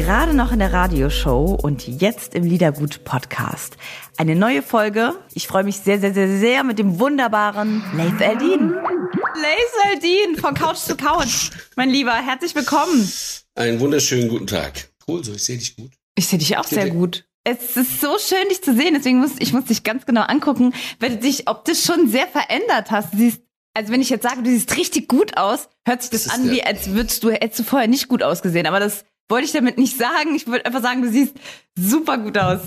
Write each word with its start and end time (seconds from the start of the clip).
Gerade 0.00 0.32
noch 0.32 0.50
in 0.50 0.60
der 0.60 0.72
Radioshow 0.72 1.58
und 1.62 1.86
jetzt 1.86 2.34
im 2.34 2.42
Liedergut-Podcast. 2.44 3.76
Eine 4.16 4.34
neue 4.34 4.62
Folge. 4.62 5.12
Ich 5.34 5.46
freue 5.46 5.62
mich 5.62 5.76
sehr, 5.76 6.00
sehr, 6.00 6.14
sehr, 6.14 6.38
sehr 6.38 6.64
mit 6.64 6.78
dem 6.78 6.98
wunderbaren 6.98 7.82
Leif 7.94 8.18
Eldin. 8.18 8.70
Leif 8.70 9.92
Eldin 9.92 10.36
von 10.40 10.54
Couch 10.54 10.78
zu 10.78 10.96
Couch. 10.96 11.50
Mein 11.76 11.90
Lieber, 11.90 12.14
herzlich 12.14 12.54
willkommen. 12.54 13.12
Einen 13.54 13.78
wunderschönen 13.78 14.30
guten 14.30 14.46
Tag. 14.46 14.88
Cool, 15.06 15.22
so, 15.22 15.34
ich 15.34 15.44
sehe 15.44 15.58
dich 15.58 15.76
gut. 15.76 15.90
Ich 16.14 16.28
sehe 16.28 16.38
dich 16.38 16.56
auch 16.56 16.64
sehr 16.64 16.88
gut. 16.88 17.26
Es 17.44 17.76
ist 17.76 18.00
so 18.00 18.16
schön, 18.18 18.48
dich 18.48 18.62
zu 18.62 18.74
sehen. 18.74 18.94
Deswegen 18.94 19.18
muss 19.18 19.32
ich 19.38 19.52
muss 19.52 19.66
dich 19.66 19.82
ganz 19.84 20.06
genau 20.06 20.22
angucken, 20.22 20.72
weil 20.98 21.10
du 21.10 21.16
dich 21.18 21.46
optisch 21.46 21.84
schon 21.84 22.08
sehr 22.08 22.26
verändert 22.26 22.90
hast. 22.90 23.12
Du 23.12 23.18
siehst, 23.18 23.42
also 23.74 23.92
wenn 23.92 24.00
ich 24.00 24.08
jetzt 24.08 24.22
sage, 24.22 24.42
du 24.42 24.48
siehst 24.48 24.74
richtig 24.78 25.08
gut 25.08 25.36
aus, 25.36 25.68
hört 25.86 26.00
sich 26.00 26.10
das, 26.10 26.24
Das 26.24 26.32
an, 26.32 26.50
wie 26.50 26.62
als 26.64 26.88
würdest 26.88 27.22
du, 27.22 27.30
hättest 27.30 27.58
du 27.58 27.64
vorher 27.64 27.86
nicht 27.86 28.08
gut 28.08 28.22
ausgesehen. 28.22 28.66
Aber 28.66 28.80
das 28.80 29.04
wollte 29.30 29.46
ich 29.46 29.52
damit 29.52 29.78
nicht 29.78 29.96
sagen. 29.96 30.34
Ich 30.34 30.46
würde 30.46 30.66
einfach 30.66 30.82
sagen, 30.82 31.02
du 31.02 31.10
siehst 31.10 31.34
super 31.78 32.18
gut 32.18 32.36
aus. 32.36 32.60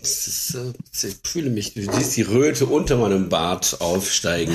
Ist, 0.00 0.54
äh, 0.54 0.72
ich 1.08 1.16
fühle 1.24 1.50
mich, 1.50 1.74
du 1.74 1.82
siehst 1.92 2.16
die 2.16 2.22
Röte 2.22 2.66
unter 2.66 2.96
meinem 2.96 3.28
Bart 3.28 3.80
aufsteigen. 3.80 4.54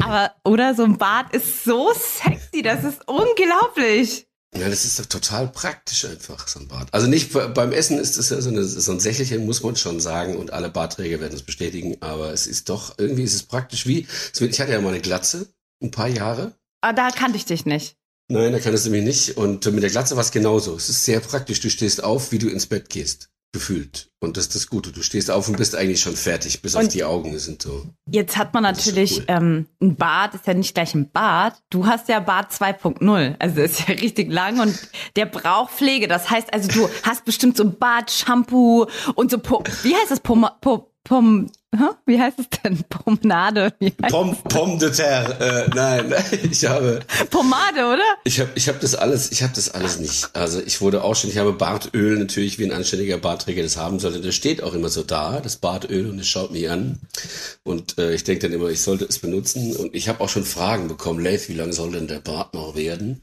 Aber, 0.00 0.32
oder 0.44 0.74
so 0.74 0.84
ein 0.84 0.96
Bart 0.98 1.34
ist 1.34 1.64
so 1.64 1.92
sexy, 1.92 2.62
das 2.62 2.84
ist 2.84 3.00
unglaublich. 3.06 4.26
Ja, 4.54 4.68
das 4.68 4.84
ist 4.84 4.98
doch 5.00 5.06
total 5.06 5.48
praktisch 5.48 6.04
einfach, 6.04 6.46
so 6.46 6.60
ein 6.60 6.68
Bart. 6.68 6.88
Also 6.92 7.06
nicht 7.06 7.32
be- 7.32 7.48
beim 7.48 7.72
Essen 7.72 7.98
ist 7.98 8.18
es 8.18 8.28
ja 8.28 8.38
so, 8.42 8.50
eine, 8.50 8.64
so 8.64 8.92
ein 8.92 9.00
Sächelchen, 9.00 9.46
muss 9.46 9.62
man 9.62 9.76
schon 9.76 9.98
sagen, 9.98 10.36
und 10.36 10.52
alle 10.52 10.68
Bartträger 10.68 11.20
werden 11.20 11.32
es 11.34 11.42
bestätigen, 11.42 11.96
aber 12.00 12.34
es 12.34 12.46
ist 12.46 12.68
doch, 12.68 12.94
irgendwie 12.98 13.22
ist 13.22 13.32
es 13.34 13.44
praktisch 13.44 13.86
wie, 13.86 14.06
ich 14.38 14.60
hatte 14.60 14.72
ja 14.72 14.80
mal 14.82 14.90
eine 14.90 15.00
Glatze, 15.00 15.46
ein 15.82 15.90
paar 15.90 16.08
Jahre. 16.08 16.52
Aber 16.82 16.92
da 16.92 17.10
kannte 17.10 17.38
ich 17.38 17.46
dich 17.46 17.64
nicht. 17.64 17.96
Nein, 18.28 18.52
da 18.52 18.58
kannst 18.60 18.86
du 18.86 18.90
mich 18.90 19.02
nicht. 19.04 19.36
Und 19.36 19.64
mit 19.72 19.82
der 19.82 19.90
Glatze 19.90 20.16
war 20.16 20.22
es 20.22 20.30
genauso. 20.30 20.74
Es 20.76 20.88
ist 20.88 21.04
sehr 21.04 21.20
praktisch. 21.20 21.60
Du 21.60 21.68
stehst 21.70 22.02
auf, 22.02 22.32
wie 22.32 22.38
du 22.38 22.48
ins 22.48 22.66
Bett 22.66 22.88
gehst. 22.88 23.28
Gefühlt. 23.54 24.08
Und 24.20 24.38
das 24.38 24.44
ist 24.46 24.54
das 24.54 24.66
Gute. 24.68 24.92
Du 24.92 25.02
stehst 25.02 25.30
auf 25.30 25.46
und 25.46 25.58
bist 25.58 25.74
eigentlich 25.76 26.00
schon 26.00 26.16
fertig, 26.16 26.62
bis 26.62 26.74
auf 26.74 26.84
Und- 26.84 26.94
die 26.94 27.04
Augen 27.04 27.38
sind 27.38 27.60
so. 27.60 27.84
Jetzt 28.10 28.38
hat 28.38 28.54
man 28.54 28.62
natürlich, 28.62 29.18
cool. 29.18 29.24
ähm, 29.28 29.66
ein 29.82 29.94
Bart 29.96 30.34
ist 30.34 30.46
ja 30.46 30.54
nicht 30.54 30.72
gleich 30.74 30.94
ein 30.94 31.10
Bart. 31.10 31.58
Du 31.68 31.84
hast 31.84 32.08
ja 32.08 32.20
Bart 32.20 32.50
2.0. 32.50 33.36
Also 33.38 33.60
ist 33.60 33.80
ja 33.80 33.94
richtig 34.00 34.32
lang 34.32 34.58
und 34.60 34.78
der 35.16 35.26
braucht 35.26 35.74
Pflege. 35.74 36.08
Das 36.08 36.30
heißt 36.30 36.50
also, 36.54 36.68
du 36.68 36.88
hast 37.02 37.26
bestimmt 37.26 37.58
so 37.58 37.64
ein 37.64 37.78
Bart, 37.78 38.10
Shampoo 38.10 38.86
und 39.16 39.30
so, 39.30 39.36
po 39.38 39.62
wie 39.82 39.94
heißt 39.96 40.10
das? 40.10 40.20
Pom, 40.20 40.46
Pom, 40.62 40.84
Pom? 41.04 41.50
Wie 42.06 42.20
heißt 42.20 42.38
es 42.38 42.46
denn? 42.62 42.78
Pomade? 42.88 43.72
Pom, 44.08 44.36
Pom 44.44 44.78
de 44.78 44.90
terre. 44.90 45.66
Äh, 45.66 45.70
nein, 45.74 46.14
ich 46.50 46.64
habe, 46.66 47.00
Pomade, 47.30 47.86
oder? 47.86 48.02
ich 48.24 48.40
habe, 48.40 48.50
ich 48.54 48.68
habe 48.68 48.78
das 48.78 48.94
alles, 48.94 49.32
ich 49.32 49.42
habe 49.42 49.52
das 49.54 49.70
alles 49.70 49.98
nicht. 49.98 50.28
Also 50.34 50.60
ich 50.60 50.80
wurde 50.80 51.02
auch 51.02 51.16
schon, 51.16 51.30
ich 51.30 51.38
habe 51.38 51.52
Bartöl 51.52 52.18
natürlich, 52.18 52.58
wie 52.58 52.64
ein 52.64 52.72
anständiger 52.72 53.18
Bartträger 53.18 53.62
das 53.62 53.76
haben 53.76 53.98
sollte. 53.98 54.20
Das 54.20 54.34
steht 54.34 54.62
auch 54.62 54.74
immer 54.74 54.88
so 54.88 55.02
da, 55.02 55.40
das 55.40 55.56
Bartöl, 55.56 56.10
und 56.10 56.18
es 56.18 56.28
schaut 56.28 56.52
mich 56.52 56.68
an. 56.68 57.00
Und 57.62 57.98
äh, 57.98 58.14
ich 58.14 58.24
denke 58.24 58.48
dann 58.48 58.52
immer, 58.52 58.68
ich 58.68 58.82
sollte 58.82 59.04
es 59.04 59.18
benutzen. 59.18 59.74
Und 59.76 59.94
ich 59.94 60.08
habe 60.08 60.20
auch 60.20 60.28
schon 60.28 60.44
Fragen 60.44 60.88
bekommen, 60.88 61.24
Leif, 61.24 61.48
wie 61.48 61.54
lange 61.54 61.72
soll 61.72 61.92
denn 61.92 62.08
der 62.08 62.20
Bart 62.20 62.54
noch 62.54 62.76
werden? 62.76 63.22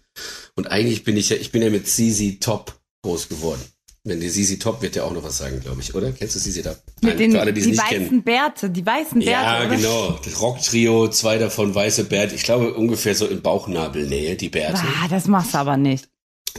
Und 0.55 0.72
eigentlich 0.72 1.03
bin 1.03 1.17
ich 1.17 1.30
ja, 1.30 1.38
ich 1.38 1.52
bin 1.52 1.61
ja 1.61 1.70
mit 1.70 1.88
CZ 1.88 2.39
Top 2.42 2.80
groß 3.03 3.30
geworden. 3.30 3.61
Wenn 4.05 4.21
die 4.21 4.30
CZ 4.30 4.61
Top 4.61 4.82
wird 4.82 4.95
ja 4.95 5.04
auch 5.04 5.11
noch 5.11 5.23
was 5.23 5.37
sagen, 5.37 5.60
glaube 5.60 5.82
ich, 5.82 5.93
oder? 5.93 6.11
Kennst 6.11 6.36
du 6.36 6.39
CZ 6.39 6.64
Top? 6.64 6.77
Mit 7.02 7.20
den 7.20 7.32
für 7.32 7.42
alle, 7.42 7.54
die 7.54 7.61
die 7.61 7.77
weißen 7.77 7.89
kennen. 7.89 8.23
Bärte, 8.23 8.70
die 8.70 8.86
weißen 8.86 9.20
Bärte. 9.20 9.32
Ja, 9.32 9.65
oder? 9.65 9.76
genau. 9.76 10.20
Das 10.23 10.42
Rock-Trio, 10.42 11.10
zwei 11.10 11.37
davon 11.37 11.76
weiße 11.76 12.05
Bärte. 12.05 12.36
Ich 12.36 12.43
glaube 12.43 12.73
ungefähr 12.73 13.14
so 13.15 13.27
in 13.27 13.42
Bauchnabelnähe, 13.42 14.36
die 14.36 14.49
Bärte. 14.49 14.82
Ah, 15.04 15.08
das 15.10 15.27
machst 15.27 15.54
du 15.54 15.58
aber 15.58 15.77
nicht. 15.77 16.10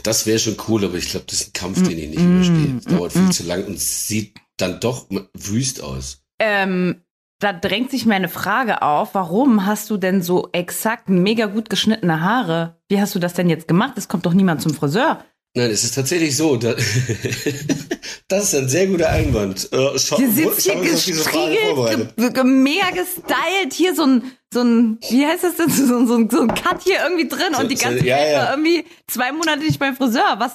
Das 0.03 0.25
wäre 0.25 0.39
schon 0.39 0.55
cool, 0.67 0.85
aber 0.85 0.95
ich 0.95 1.09
glaube, 1.09 1.25
das 1.27 1.41
ist 1.41 1.49
ein 1.49 1.53
Kampf, 1.53 1.81
den 1.87 1.97
ich 1.97 2.09
nicht 2.09 2.19
Mm, 2.21 2.35
überstehe. 2.35 2.75
Das 2.75 2.85
mm, 2.85 2.97
dauert 2.97 3.13
viel 3.13 3.29
zu 3.29 3.43
lang 3.43 3.65
und 3.65 3.79
sieht 3.79 4.35
dann 4.57 4.79
doch 4.79 5.07
wüst 5.33 5.81
aus. 5.83 6.23
Ähm, 6.39 7.01
da 7.39 7.53
drängt 7.53 7.89
sich 7.91 8.05
mir 8.05 8.15
eine 8.15 8.29
Frage 8.29 8.83
auf. 8.83 9.15
Warum 9.15 9.65
hast 9.65 9.89
du 9.89 9.97
denn 9.97 10.21
so 10.21 10.49
exakt 10.53 11.09
mega 11.09 11.47
gut 11.47 11.69
geschnittene 11.69 12.21
Haare? 12.21 12.77
Wie 12.87 13.01
hast 13.01 13.15
du 13.15 13.19
das 13.19 13.33
denn 13.33 13.49
jetzt 13.49 13.67
gemacht? 13.67 13.93
Es 13.97 14.07
kommt 14.07 14.25
doch 14.25 14.33
niemand 14.33 14.61
zum 14.61 14.73
Friseur. 14.73 15.23
Nein, 15.53 15.69
es 15.69 15.83
ist 15.83 15.95
tatsächlich 15.95 16.35
so. 16.37 16.55
Da, 16.55 16.75
das 18.29 18.43
ist 18.45 18.55
ein 18.55 18.69
sehr 18.69 18.87
guter 18.87 19.09
Einwand. 19.09 19.67
Äh, 19.73 19.99
schau, 19.99 20.17
Hier 20.17 20.31
sitzt 20.31 20.61
hier 20.61 20.75
gestriegelt, 20.75 22.15
ge 22.15 22.29
ge 22.31 22.43
mega 22.43 22.89
gestylt, 22.91 23.73
hier 23.73 23.93
so 23.95 24.03
ein, 24.05 24.23
so 24.53 24.61
ein, 24.61 24.97
wie 25.09 25.25
heißt 25.25 25.43
das 25.43 25.57
denn, 25.57 25.69
so, 25.69 25.97
ein- 25.97 26.07
so, 26.07 26.15
ein- 26.15 26.29
so 26.29 26.41
ein 26.41 26.47
Cut 26.53 26.83
hier 26.83 26.99
irgendwie 27.03 27.27
drin 27.27 27.53
So- 27.53 27.59
und 27.61 27.69
die 27.69 27.75
so- 27.75 27.83
ganze 27.83 28.05
ja, 28.05 28.15
Welt 28.17 28.31
ja. 28.33 28.39
war 28.43 28.51
irgendwie 28.51 28.85
zwei 29.07 29.31
Monate 29.33 29.59
nicht 29.63 29.79
beim 29.79 29.95
Friseur. 29.95 30.35
Was, 30.37 30.53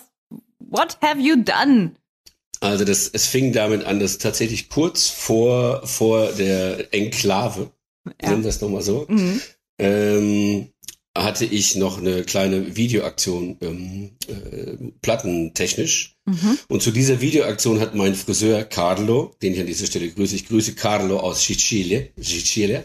what 0.60 0.96
have 1.02 1.20
you 1.20 1.36
done? 1.36 1.92
Also 2.60 2.86
das, 2.86 3.10
es 3.12 3.26
fing 3.26 3.52
damit 3.52 3.84
an, 3.84 4.00
dass 4.00 4.16
tatsächlich 4.16 4.70
kurz 4.70 5.08
vor, 5.08 5.86
vor 5.86 6.32
der 6.32 6.94
Enklave, 6.94 7.70
Ja. 8.22 8.30
nennen 8.30 8.44
wir 8.44 8.48
es 8.48 8.62
nochmal 8.62 8.80
so, 8.82 9.04
Mhm. 9.08 9.40
ähm, 9.78 10.68
hatte 11.24 11.44
ich 11.44 11.76
noch 11.76 11.98
eine 11.98 12.22
kleine 12.24 12.76
Videoaktion 12.76 13.56
ähm, 13.60 14.10
äh, 14.28 14.90
plattentechnisch. 15.02 16.16
Mhm. 16.24 16.58
Und 16.68 16.82
zu 16.82 16.90
dieser 16.90 17.20
Videoaktion 17.20 17.80
hat 17.80 17.94
mein 17.94 18.14
Friseur 18.14 18.64
Carlo, 18.64 19.34
den 19.42 19.54
ich 19.54 19.60
an 19.60 19.66
dieser 19.66 19.86
Stelle 19.86 20.08
grüße, 20.10 20.34
ich 20.34 20.48
grüße 20.48 20.74
Carlo 20.74 21.18
aus 21.20 21.44
Sicilien, 21.44 22.08
Sicilien. 22.16 22.84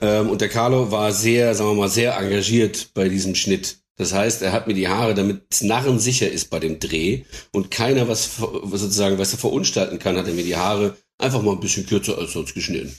Ähm, 0.00 0.28
und 0.28 0.40
der 0.40 0.48
Carlo 0.48 0.90
war 0.90 1.12
sehr, 1.12 1.54
sagen 1.54 1.70
wir 1.70 1.74
mal, 1.74 1.88
sehr 1.88 2.16
engagiert 2.16 2.90
bei 2.94 3.08
diesem 3.08 3.34
Schnitt. 3.34 3.78
Das 3.96 4.12
heißt, 4.12 4.42
er 4.42 4.52
hat 4.52 4.66
mir 4.66 4.74
die 4.74 4.88
Haare, 4.88 5.14
damit 5.14 5.42
es 5.50 5.62
narrensicher 5.62 6.30
ist 6.30 6.50
bei 6.50 6.60
dem 6.60 6.78
Dreh 6.78 7.22
und 7.52 7.70
keiner 7.70 8.08
was 8.08 8.36
sozusagen, 8.36 9.18
was 9.18 9.32
er 9.32 9.38
verunstalten 9.38 9.98
kann, 9.98 10.18
hat 10.18 10.26
er 10.26 10.34
mir 10.34 10.44
die 10.44 10.56
Haare 10.56 10.96
einfach 11.18 11.42
mal 11.42 11.52
ein 11.52 11.60
bisschen 11.60 11.86
kürzer 11.86 12.18
als 12.18 12.32
sonst 12.32 12.54
geschnitten. 12.54 12.94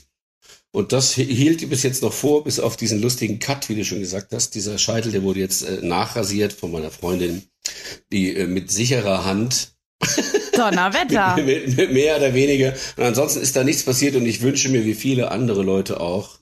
Und 0.70 0.92
das 0.92 1.16
hi- 1.16 1.24
hielt 1.34 1.68
bis 1.70 1.82
jetzt 1.82 2.02
noch 2.02 2.12
vor, 2.12 2.44
bis 2.44 2.60
auf 2.60 2.76
diesen 2.76 3.00
lustigen 3.00 3.38
Cut, 3.38 3.68
wie 3.68 3.74
du 3.74 3.84
schon 3.84 4.00
gesagt 4.00 4.32
hast. 4.32 4.54
Dieser 4.54 4.76
Scheitel, 4.78 5.12
der 5.12 5.22
wurde 5.22 5.40
jetzt 5.40 5.62
äh, 5.62 5.80
nachrasiert 5.82 6.52
von 6.52 6.70
meiner 6.70 6.90
Freundin, 6.90 7.42
die 8.12 8.34
äh, 8.34 8.46
mit 8.46 8.70
sicherer 8.70 9.24
Hand, 9.24 9.72
Donnerwetter. 10.56 11.36
mit, 11.42 11.76
mit 11.76 11.92
mehr 11.92 12.16
oder 12.18 12.34
weniger. 12.34 12.74
Und 12.96 13.04
ansonsten 13.04 13.40
ist 13.40 13.56
da 13.56 13.64
nichts 13.64 13.82
passiert 13.82 14.14
und 14.16 14.26
ich 14.26 14.42
wünsche 14.42 14.68
mir, 14.68 14.84
wie 14.84 14.94
viele 14.94 15.30
andere 15.30 15.62
Leute 15.62 16.00
auch, 16.00 16.38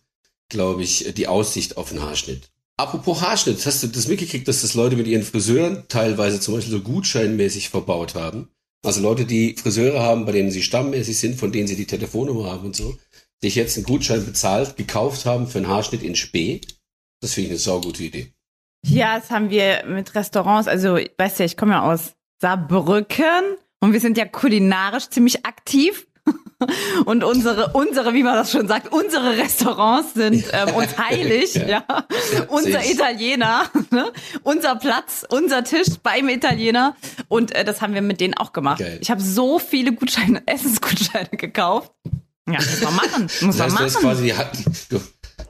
glaube 0.48 0.82
ich, 0.82 1.12
die 1.16 1.28
Aussicht 1.28 1.76
auf 1.76 1.90
einen 1.90 2.02
Haarschnitt. 2.02 2.50
Apropos 2.76 3.20
Haarschnitt, 3.22 3.64
hast 3.64 3.82
du 3.82 3.86
das 3.86 4.08
mitgekriegt, 4.08 4.46
dass 4.48 4.60
das 4.62 4.74
Leute 4.74 4.96
mit 4.96 5.06
ihren 5.06 5.22
Friseuren 5.22 5.84
teilweise 5.88 6.40
zum 6.40 6.54
Beispiel 6.54 6.72
so 6.72 6.80
gutscheinmäßig 6.80 7.70
verbaut 7.70 8.14
haben? 8.14 8.48
Also 8.84 9.00
Leute, 9.00 9.24
die 9.24 9.56
Friseure 9.56 10.00
haben, 10.02 10.26
bei 10.26 10.32
denen 10.32 10.50
sie 10.50 10.62
stammmäßig 10.62 11.18
sind, 11.18 11.38
von 11.38 11.50
denen 11.52 11.66
sie 11.66 11.76
die 11.76 11.86
Telefonnummer 11.86 12.50
haben 12.50 12.66
und 12.66 12.76
so, 12.76 12.96
sich 13.42 13.54
jetzt 13.54 13.76
einen 13.76 13.86
Gutschein 13.86 14.24
bezahlt, 14.24 14.76
gekauft 14.76 15.26
haben 15.26 15.46
für 15.46 15.58
einen 15.58 15.68
Haarschnitt 15.68 16.02
in 16.02 16.16
Spee. 16.16 16.60
Das 17.20 17.34
finde 17.34 17.46
ich 17.46 17.52
eine 17.52 17.58
saugute 17.58 18.02
Idee. 18.02 18.32
Ja, 18.86 19.18
das 19.18 19.30
haben 19.30 19.50
wir 19.50 19.84
mit 19.86 20.14
Restaurants. 20.14 20.68
Also, 20.68 20.98
weißt 21.18 21.40
ja, 21.40 21.44
ich 21.44 21.56
komme 21.56 21.72
ja 21.72 21.82
aus 21.82 22.14
Saarbrücken 22.40 23.56
und 23.80 23.92
wir 23.92 24.00
sind 24.00 24.16
ja 24.16 24.26
kulinarisch 24.26 25.08
ziemlich 25.08 25.44
aktiv. 25.44 26.06
Und 27.04 27.22
unsere, 27.22 27.72
unsere, 27.74 28.14
wie 28.14 28.22
man 28.22 28.34
das 28.34 28.50
schon 28.50 28.66
sagt, 28.66 28.92
unsere 28.92 29.36
Restaurants 29.36 30.14
sind 30.14 30.44
ähm, 30.52 30.74
uns 30.74 30.98
heilig, 30.98 31.54
ja. 31.54 31.84
Ja, 31.86 32.06
Unser. 32.48 32.84
Italiener, 32.84 33.70
ne? 33.90 34.10
unser 34.42 34.74
Platz, 34.76 35.24
unser 35.28 35.62
Tisch 35.62 35.88
beim 36.02 36.28
Italiener. 36.28 36.96
Und 37.28 37.54
äh, 37.54 37.64
das 37.64 37.80
haben 37.82 37.94
wir 37.94 38.02
mit 38.02 38.20
denen 38.20 38.34
auch 38.34 38.52
gemacht. 38.52 38.78
Geil. 38.80 38.98
Ich 39.00 39.10
habe 39.10 39.20
so 39.20 39.58
viele 39.58 39.92
Gutscheine, 39.92 40.42
Essensgutscheine 40.46 41.28
gekauft. 41.30 41.92
Ja, 42.48 42.54
muss 42.60 42.80
man 42.82 42.94
machen. 42.96 43.22
Muss 43.40 43.56
Das 43.56 43.56
man 43.56 43.64
heißt, 43.66 43.78
du 43.78 43.84
hast 43.84 43.94
machen. 43.94 44.02
quasi 44.04 44.22
die, 44.24 44.34
ha- 44.36 44.52
du, 44.90 45.00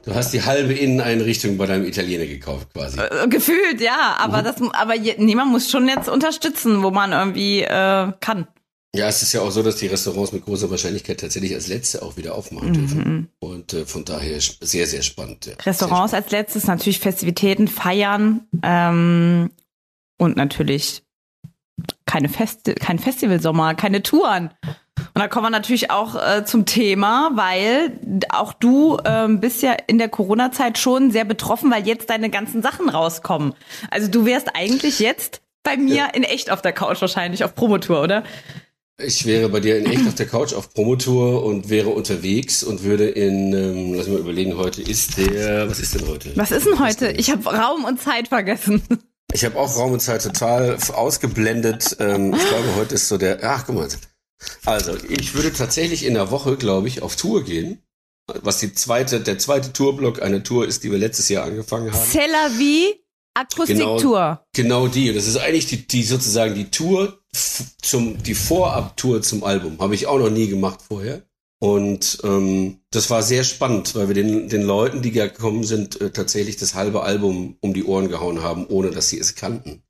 du 0.05 0.15
hast 0.15 0.33
die 0.33 0.41
halbe 0.43 0.73
Inneneinrichtung 0.73 1.57
bei 1.57 1.65
deinem 1.67 1.85
Italiener 1.85 2.25
gekauft, 2.25 2.67
quasi. 2.73 2.99
Äh, 2.99 3.27
Gefühlt, 3.27 3.79
ja, 3.81 4.15
aber 4.19 4.41
das, 4.41 4.55
aber 4.73 4.95
je, 4.95 5.15
nee, 5.19 5.35
man 5.35 5.47
muss 5.49 5.69
schon 5.69 5.87
jetzt 5.87 6.09
unterstützen, 6.09 6.81
wo 6.83 6.91
man 6.91 7.11
irgendwie 7.11 7.61
äh, 7.61 8.11
kann. 8.19 8.47
Ja, 8.95 9.09
es 9.09 9.21
ist 9.21 9.33
ja 9.33 9.41
auch 9.41 9.51
so, 9.51 9.61
dass 9.61 9.75
die 9.75 9.87
Restaurants 9.87 10.31
mit 10.31 10.43
großer 10.45 10.71
Wahrscheinlichkeit 10.71 11.19
tatsächlich 11.19 11.53
als 11.53 11.67
letzte 11.67 12.01
auch 12.01 12.17
wieder 12.17 12.33
aufmachen 12.33 12.69
Mhm. 12.69 12.73
dürfen. 12.73 13.27
Und 13.39 13.73
äh, 13.73 13.85
von 13.85 14.05
daher 14.05 14.39
sehr, 14.61 14.87
sehr 14.87 15.03
spannend. 15.03 15.45
Ja. 15.45 15.53
Restaurants 15.65 16.13
als 16.15 16.31
letztes, 16.31 16.65
natürlich 16.65 16.99
Festivitäten, 16.99 17.67
Feiern 17.67 18.47
ähm, 18.63 19.51
und 20.17 20.35
natürlich 20.35 21.03
keine 22.05 22.27
Festi 22.29 22.73
kein 22.73 22.97
Festivalsommer, 22.97 23.75
keine 23.75 24.01
Touren. 24.01 24.49
Und 25.17 25.21
da 25.21 25.29
kommen 25.29 25.47
wir 25.47 25.49
natürlich 25.49 25.89
auch 25.89 26.13
äh, 26.13 26.45
zum 26.45 26.67
Thema, 26.67 27.31
weil 27.33 27.99
auch 28.29 28.53
du 28.53 28.99
ähm, 29.03 29.39
bist 29.39 29.63
ja 29.63 29.75
in 29.87 29.97
der 29.97 30.09
Corona-Zeit 30.09 30.77
schon 30.77 31.09
sehr 31.09 31.25
betroffen, 31.25 31.71
weil 31.71 31.87
jetzt 31.87 32.11
deine 32.11 32.29
ganzen 32.29 32.61
Sachen 32.61 32.87
rauskommen. 32.87 33.55
Also 33.89 34.11
du 34.11 34.27
wärst 34.27 34.55
eigentlich 34.55 34.99
jetzt 34.99 35.41
bei 35.63 35.75
mir 35.75 35.95
ja. 35.95 36.05
in 36.05 36.21
echt 36.21 36.51
auf 36.51 36.61
der 36.61 36.71
Couch 36.71 37.01
wahrscheinlich, 37.01 37.43
auf 37.43 37.55
Promotour, 37.55 38.03
oder? 38.03 38.23
Ich 39.03 39.25
wäre 39.25 39.49
bei 39.49 39.59
dir 39.59 39.79
in 39.79 39.87
echt 39.87 40.07
auf 40.07 40.13
der 40.13 40.27
Couch 40.27 40.53
auf 40.53 40.71
Promotour 40.71 41.43
und 41.43 41.71
wäre 41.71 41.89
unterwegs 41.89 42.61
und 42.61 42.83
würde 42.83 43.09
in, 43.09 43.53
ähm, 43.53 43.95
lass 43.95 44.07
mal 44.07 44.19
überlegen, 44.19 44.55
heute 44.55 44.83
ist 44.83 45.17
der, 45.17 45.67
was 45.67 45.79
ist 45.79 45.95
denn 45.95 46.07
heute? 46.07 46.29
Was 46.35 46.51
ist 46.51 46.67
denn 46.67 46.77
heute? 46.77 47.09
Ich 47.13 47.31
habe 47.31 47.43
Raum 47.43 47.85
und 47.85 47.99
Zeit 47.99 48.27
vergessen. 48.27 48.83
Ich 49.33 49.43
habe 49.43 49.57
auch 49.57 49.75
Raum 49.77 49.93
und 49.93 49.99
Zeit 49.99 50.21
total 50.21 50.77
ausgeblendet. 50.93 51.97
Ähm, 51.99 52.35
ich 52.35 52.47
glaube, 52.47 52.75
heute 52.75 52.93
ist 52.93 53.07
so 53.07 53.17
der, 53.17 53.39
ach, 53.41 53.63
guck 53.65 53.73
mal. 53.73 53.87
Also, 54.65 54.95
ich 55.09 55.33
würde 55.33 55.51
tatsächlich 55.53 56.05
in 56.05 56.13
der 56.13 56.31
Woche, 56.31 56.57
glaube 56.57 56.87
ich, 56.87 57.01
auf 57.01 57.15
Tour 57.15 57.43
gehen. 57.43 57.81
Was 58.43 58.59
die 58.59 58.73
zweite, 58.73 59.21
der 59.21 59.39
zweite 59.39 59.71
Tourblock 59.71 60.21
einer 60.21 60.43
Tour 60.43 60.67
ist, 60.67 60.83
die 60.83 60.91
wir 60.91 60.97
letztes 60.97 61.29
Jahr 61.29 61.45
angefangen 61.45 61.93
haben. 61.93 62.05
Cellavi 62.05 62.95
Akustiktour. 63.37 64.41
Genau, 64.53 64.83
genau 64.83 64.87
die. 64.87 65.13
Das 65.13 65.27
ist 65.27 65.37
eigentlich 65.37 65.67
die, 65.67 65.87
die 65.87 66.03
sozusagen 66.03 66.55
die 66.55 66.71
Tour 66.71 67.19
zum, 67.81 68.21
die 68.23 68.33
Vorabtour 68.33 69.21
zum 69.21 69.43
Album. 69.43 69.79
Habe 69.79 69.95
ich 69.95 70.07
auch 70.07 70.17
noch 70.17 70.31
nie 70.31 70.47
gemacht 70.47 70.79
vorher. 70.87 71.23
Und 71.59 72.19
ähm, 72.23 72.81
das 72.91 73.09
war 73.09 73.23
sehr 73.23 73.43
spannend, 73.43 73.95
weil 73.95 74.07
wir 74.07 74.15
den, 74.15 74.49
den 74.49 74.61
Leuten, 74.61 75.01
die 75.01 75.11
gekommen 75.11 75.63
sind, 75.63 75.99
äh, 76.01 76.11
tatsächlich 76.11 76.57
das 76.57 76.75
halbe 76.75 77.01
Album 77.01 77.57
um 77.61 77.73
die 77.73 77.83
Ohren 77.83 78.09
gehauen 78.09 78.43
haben, 78.43 78.67
ohne 78.67 78.91
dass 78.91 79.09
sie 79.09 79.19
es 79.19 79.35
kannten. 79.35 79.81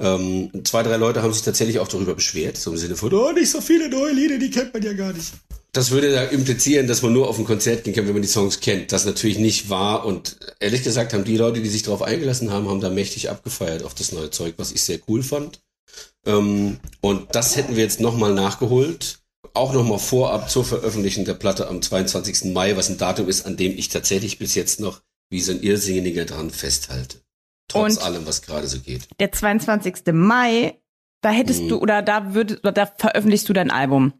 Ähm, 0.00 0.50
zwei, 0.64 0.82
drei 0.82 0.96
Leute 0.96 1.22
haben 1.22 1.32
sich 1.32 1.42
tatsächlich 1.42 1.78
auch 1.78 1.88
darüber 1.88 2.14
beschwert, 2.14 2.56
so 2.56 2.72
im 2.72 2.76
Sinne 2.76 2.96
von, 2.96 3.12
oh, 3.14 3.32
nicht 3.32 3.50
so 3.50 3.60
viele 3.60 3.88
neue 3.88 4.12
Lieder, 4.12 4.38
die 4.38 4.50
kennt 4.50 4.74
man 4.74 4.82
ja 4.82 4.92
gar 4.92 5.12
nicht. 5.12 5.32
Das 5.72 5.90
würde 5.90 6.12
da 6.12 6.24
implizieren, 6.24 6.86
dass 6.86 7.02
man 7.02 7.12
nur 7.12 7.28
auf 7.28 7.38
ein 7.38 7.44
Konzert 7.44 7.82
gehen 7.82 7.94
kann, 7.94 8.06
wenn 8.06 8.12
man 8.12 8.22
die 8.22 8.28
Songs 8.28 8.60
kennt. 8.60 8.92
Das 8.92 9.06
natürlich 9.06 9.38
nicht 9.38 9.70
wahr 9.70 10.06
und 10.06 10.36
ehrlich 10.60 10.84
gesagt 10.84 11.12
haben 11.12 11.24
die 11.24 11.36
Leute, 11.36 11.60
die 11.60 11.68
sich 11.68 11.82
darauf 11.82 12.02
eingelassen 12.02 12.52
haben, 12.52 12.68
haben 12.68 12.80
da 12.80 12.90
mächtig 12.90 13.28
abgefeiert 13.28 13.82
auf 13.82 13.94
das 13.94 14.12
neue 14.12 14.30
Zeug, 14.30 14.54
was 14.56 14.72
ich 14.72 14.82
sehr 14.82 15.00
cool 15.08 15.22
fand. 15.22 15.60
Ähm, 16.26 16.78
und 17.00 17.34
das 17.34 17.56
hätten 17.56 17.76
wir 17.76 17.82
jetzt 17.82 18.00
nochmal 18.00 18.34
nachgeholt. 18.34 19.18
Auch 19.52 19.72
nochmal 19.72 19.98
vorab 19.98 20.50
zur 20.50 20.64
Veröffentlichung 20.64 21.24
der 21.24 21.34
Platte 21.34 21.68
am 21.68 21.82
22. 21.82 22.52
Mai, 22.52 22.76
was 22.76 22.88
ein 22.88 22.98
Datum 22.98 23.28
ist, 23.28 23.46
an 23.46 23.56
dem 23.56 23.76
ich 23.76 23.88
tatsächlich 23.88 24.38
bis 24.38 24.54
jetzt 24.54 24.80
noch 24.80 25.02
wie 25.30 25.40
so 25.40 25.52
ein 25.52 25.62
Irrsinniger 25.62 26.24
dran 26.24 26.50
festhalte. 26.50 27.23
Trotz 27.74 27.96
und 27.96 28.02
allem, 28.02 28.26
was 28.26 28.42
gerade 28.42 28.66
so 28.66 28.80
geht. 28.80 29.08
Der 29.20 29.32
22. 29.32 30.12
Mai, 30.12 30.80
da 31.20 31.30
hättest 31.30 31.60
hm. 31.60 31.68
du 31.68 31.78
oder 31.78 32.02
da 32.02 32.34
würdest 32.34 32.60
oder 32.60 32.72
da 32.72 32.86
veröffentlichst 32.86 33.48
du 33.48 33.52
dein 33.52 33.70
Album. 33.70 34.12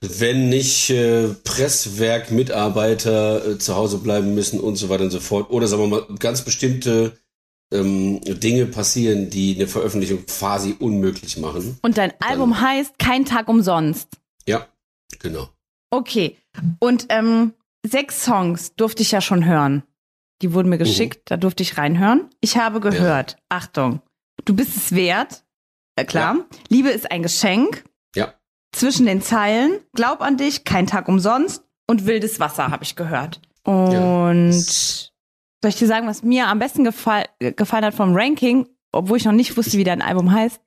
Wenn 0.00 0.48
nicht 0.48 0.90
äh, 0.90 1.28
Presswerk-Mitarbeiter 1.44 3.46
äh, 3.46 3.58
zu 3.58 3.76
Hause 3.76 3.98
bleiben 3.98 4.34
müssen 4.34 4.58
und 4.58 4.76
so 4.76 4.88
weiter 4.88 5.04
und 5.04 5.10
so 5.10 5.20
fort. 5.20 5.50
Oder 5.50 5.68
sagen 5.68 5.82
wir 5.82 5.88
mal, 5.88 6.06
ganz 6.18 6.42
bestimmte 6.42 7.16
ähm, 7.72 8.20
Dinge 8.22 8.66
passieren, 8.66 9.30
die 9.30 9.54
eine 9.54 9.68
Veröffentlichung 9.68 10.26
quasi 10.26 10.74
unmöglich 10.78 11.38
machen. 11.38 11.78
Und 11.82 11.96
dein 11.96 12.12
Album 12.20 12.50
Dann, 12.50 12.60
heißt 12.60 12.98
Kein 12.98 13.24
Tag 13.24 13.48
umsonst. 13.48 14.08
Ja, 14.46 14.66
genau. 15.20 15.48
Okay. 15.90 16.36
Und 16.80 17.06
ähm, 17.10 17.54
sechs 17.86 18.24
Songs 18.24 18.74
durfte 18.74 19.02
ich 19.02 19.12
ja 19.12 19.20
schon 19.20 19.44
hören. 19.44 19.84
Die 20.42 20.52
wurden 20.52 20.68
mir 20.68 20.78
geschickt, 20.78 21.18
uh 21.18 21.22
da 21.26 21.36
durfte 21.36 21.62
ich 21.62 21.78
reinhören. 21.78 22.28
Ich 22.40 22.56
habe 22.56 22.80
gehört, 22.80 23.32
ja. 23.32 23.38
Achtung, 23.48 24.02
du 24.44 24.54
bist 24.54 24.76
es 24.76 24.92
wert. 24.92 25.44
Äh, 25.96 26.04
klar. 26.04 26.36
Ja. 26.36 26.44
Liebe 26.68 26.90
ist 26.90 27.10
ein 27.10 27.22
Geschenk. 27.22 27.84
Ja. 28.16 28.34
Zwischen 28.72 29.06
den 29.06 29.22
Zeilen, 29.22 29.80
glaub 29.94 30.20
an 30.20 30.36
dich, 30.36 30.64
kein 30.64 30.86
Tag 30.86 31.08
umsonst 31.08 31.64
und 31.86 32.06
wildes 32.06 32.40
Wasser 32.40 32.70
habe 32.70 32.84
ich 32.84 32.96
gehört. 32.96 33.40
Und 33.64 34.52
soll 34.52 35.68
ich 35.68 35.76
dir 35.76 35.86
sagen, 35.86 36.08
was 36.08 36.22
mir 36.22 36.48
am 36.48 36.58
besten 36.58 36.82
gefall 36.82 37.26
gefallen 37.38 37.84
hat 37.84 37.94
vom 37.94 38.14
Ranking, 38.14 38.66
obwohl 38.90 39.18
ich 39.18 39.24
noch 39.24 39.32
nicht 39.32 39.56
wusste, 39.56 39.78
wie 39.78 39.84
dein 39.84 40.02
Album 40.02 40.32
heißt? 40.32 40.60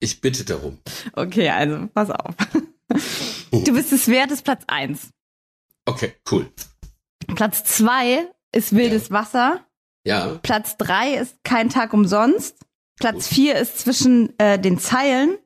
Ich 0.00 0.20
bitte 0.20 0.44
darum. 0.44 0.78
Okay, 1.12 1.48
also 1.50 1.86
pass 1.94 2.10
auf. 2.10 2.34
Du 3.52 3.72
bist 3.72 3.92
es 3.92 4.08
wert, 4.08 4.32
ist 4.32 4.42
Platz 4.42 4.64
eins. 4.66 5.10
Okay, 5.86 6.14
cool. 6.30 6.50
Platz 7.36 7.64
zwei 7.64 8.26
ist 8.54 8.74
Wildes 8.74 9.08
ja. 9.08 9.14
Wasser. 9.14 9.66
Ja. 10.06 10.38
Platz 10.42 10.76
drei 10.76 11.14
ist 11.14 11.36
Kein 11.44 11.70
Tag 11.70 11.92
umsonst. 11.92 12.56
Platz 12.98 13.28
Gut. 13.28 13.34
vier 13.34 13.56
ist 13.58 13.78
zwischen 13.78 14.38
äh, 14.38 14.58
den 14.58 14.78
Zeilen. 14.78 15.38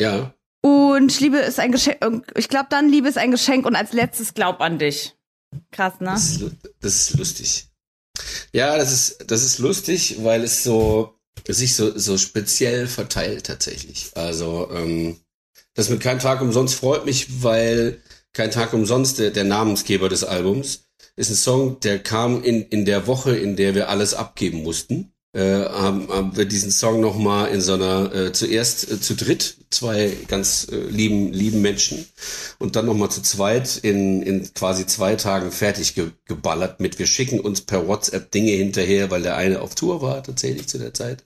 Ja. 0.00 0.34
Und 0.60 1.18
Liebe 1.18 1.38
ist 1.38 1.58
ein 1.58 1.72
Geschenk. 1.72 1.98
Ich 2.36 2.48
glaube 2.48 2.66
dann, 2.70 2.88
Liebe 2.88 3.08
ist 3.08 3.18
ein 3.18 3.32
Geschenk 3.32 3.66
und 3.66 3.74
als 3.74 3.92
letztes 3.92 4.34
Glaub 4.34 4.60
an 4.60 4.78
dich. 4.78 5.16
Krass, 5.72 5.94
ne? 6.00 6.10
Das 6.10 6.30
ist, 6.30 6.44
das 6.80 6.94
ist 6.94 7.18
lustig. 7.18 7.66
Ja, 8.52 8.76
das 8.76 8.92
ist, 8.92 9.30
das 9.30 9.42
ist 9.42 9.58
lustig, 9.58 10.22
weil 10.22 10.42
es 10.44 10.62
so, 10.62 11.18
sich 11.48 11.74
so, 11.74 11.98
so 11.98 12.16
speziell 12.16 12.86
verteilt 12.86 13.46
tatsächlich. 13.46 14.10
Also, 14.14 14.70
ähm, 14.72 15.18
das 15.74 15.88
mit 15.88 16.00
Kein 16.00 16.20
Tag 16.20 16.40
umsonst 16.40 16.74
freut 16.76 17.06
mich, 17.06 17.42
weil 17.42 18.00
Kein 18.32 18.50
Tag 18.50 18.72
umsonst, 18.72 19.18
der, 19.18 19.30
der 19.30 19.44
Namensgeber 19.44 20.08
des 20.08 20.22
Albums, 20.22 20.84
ist 21.16 21.30
ein 21.30 21.36
Song, 21.36 21.80
der 21.80 21.98
kam 21.98 22.42
in, 22.42 22.62
in 22.62 22.84
der 22.84 23.06
Woche, 23.06 23.36
in 23.36 23.56
der 23.56 23.74
wir 23.74 23.88
alles 23.88 24.14
abgeben 24.14 24.62
mussten. 24.62 25.12
Äh, 25.34 25.64
haben, 25.64 26.08
haben 26.08 26.36
wir 26.36 26.44
diesen 26.44 26.70
Song 26.70 27.00
nochmal 27.00 27.48
in 27.52 27.62
so 27.62 27.72
einer, 27.72 28.14
äh, 28.14 28.32
zuerst 28.32 28.90
äh, 28.90 29.00
zu 29.00 29.14
dritt, 29.14 29.56
zwei 29.70 30.14
ganz 30.28 30.68
äh, 30.70 30.76
lieben, 30.76 31.32
lieben 31.32 31.62
Menschen 31.62 32.04
und 32.58 32.76
dann 32.76 32.84
nochmal 32.84 33.10
zu 33.10 33.22
zweit 33.22 33.78
in, 33.78 34.20
in 34.20 34.52
quasi 34.52 34.86
zwei 34.86 35.16
Tagen 35.16 35.50
fertig 35.50 35.94
ge 35.94 36.10
geballert 36.26 36.80
mit, 36.80 36.98
wir 36.98 37.06
schicken 37.06 37.40
uns 37.40 37.62
per 37.62 37.88
WhatsApp 37.88 38.30
Dinge 38.30 38.52
hinterher, 38.52 39.10
weil 39.10 39.22
der 39.22 39.36
eine 39.36 39.62
auf 39.62 39.74
Tour 39.74 40.02
war 40.02 40.22
tatsächlich 40.22 40.68
zu 40.68 40.76
der 40.76 40.92
Zeit. 40.92 41.24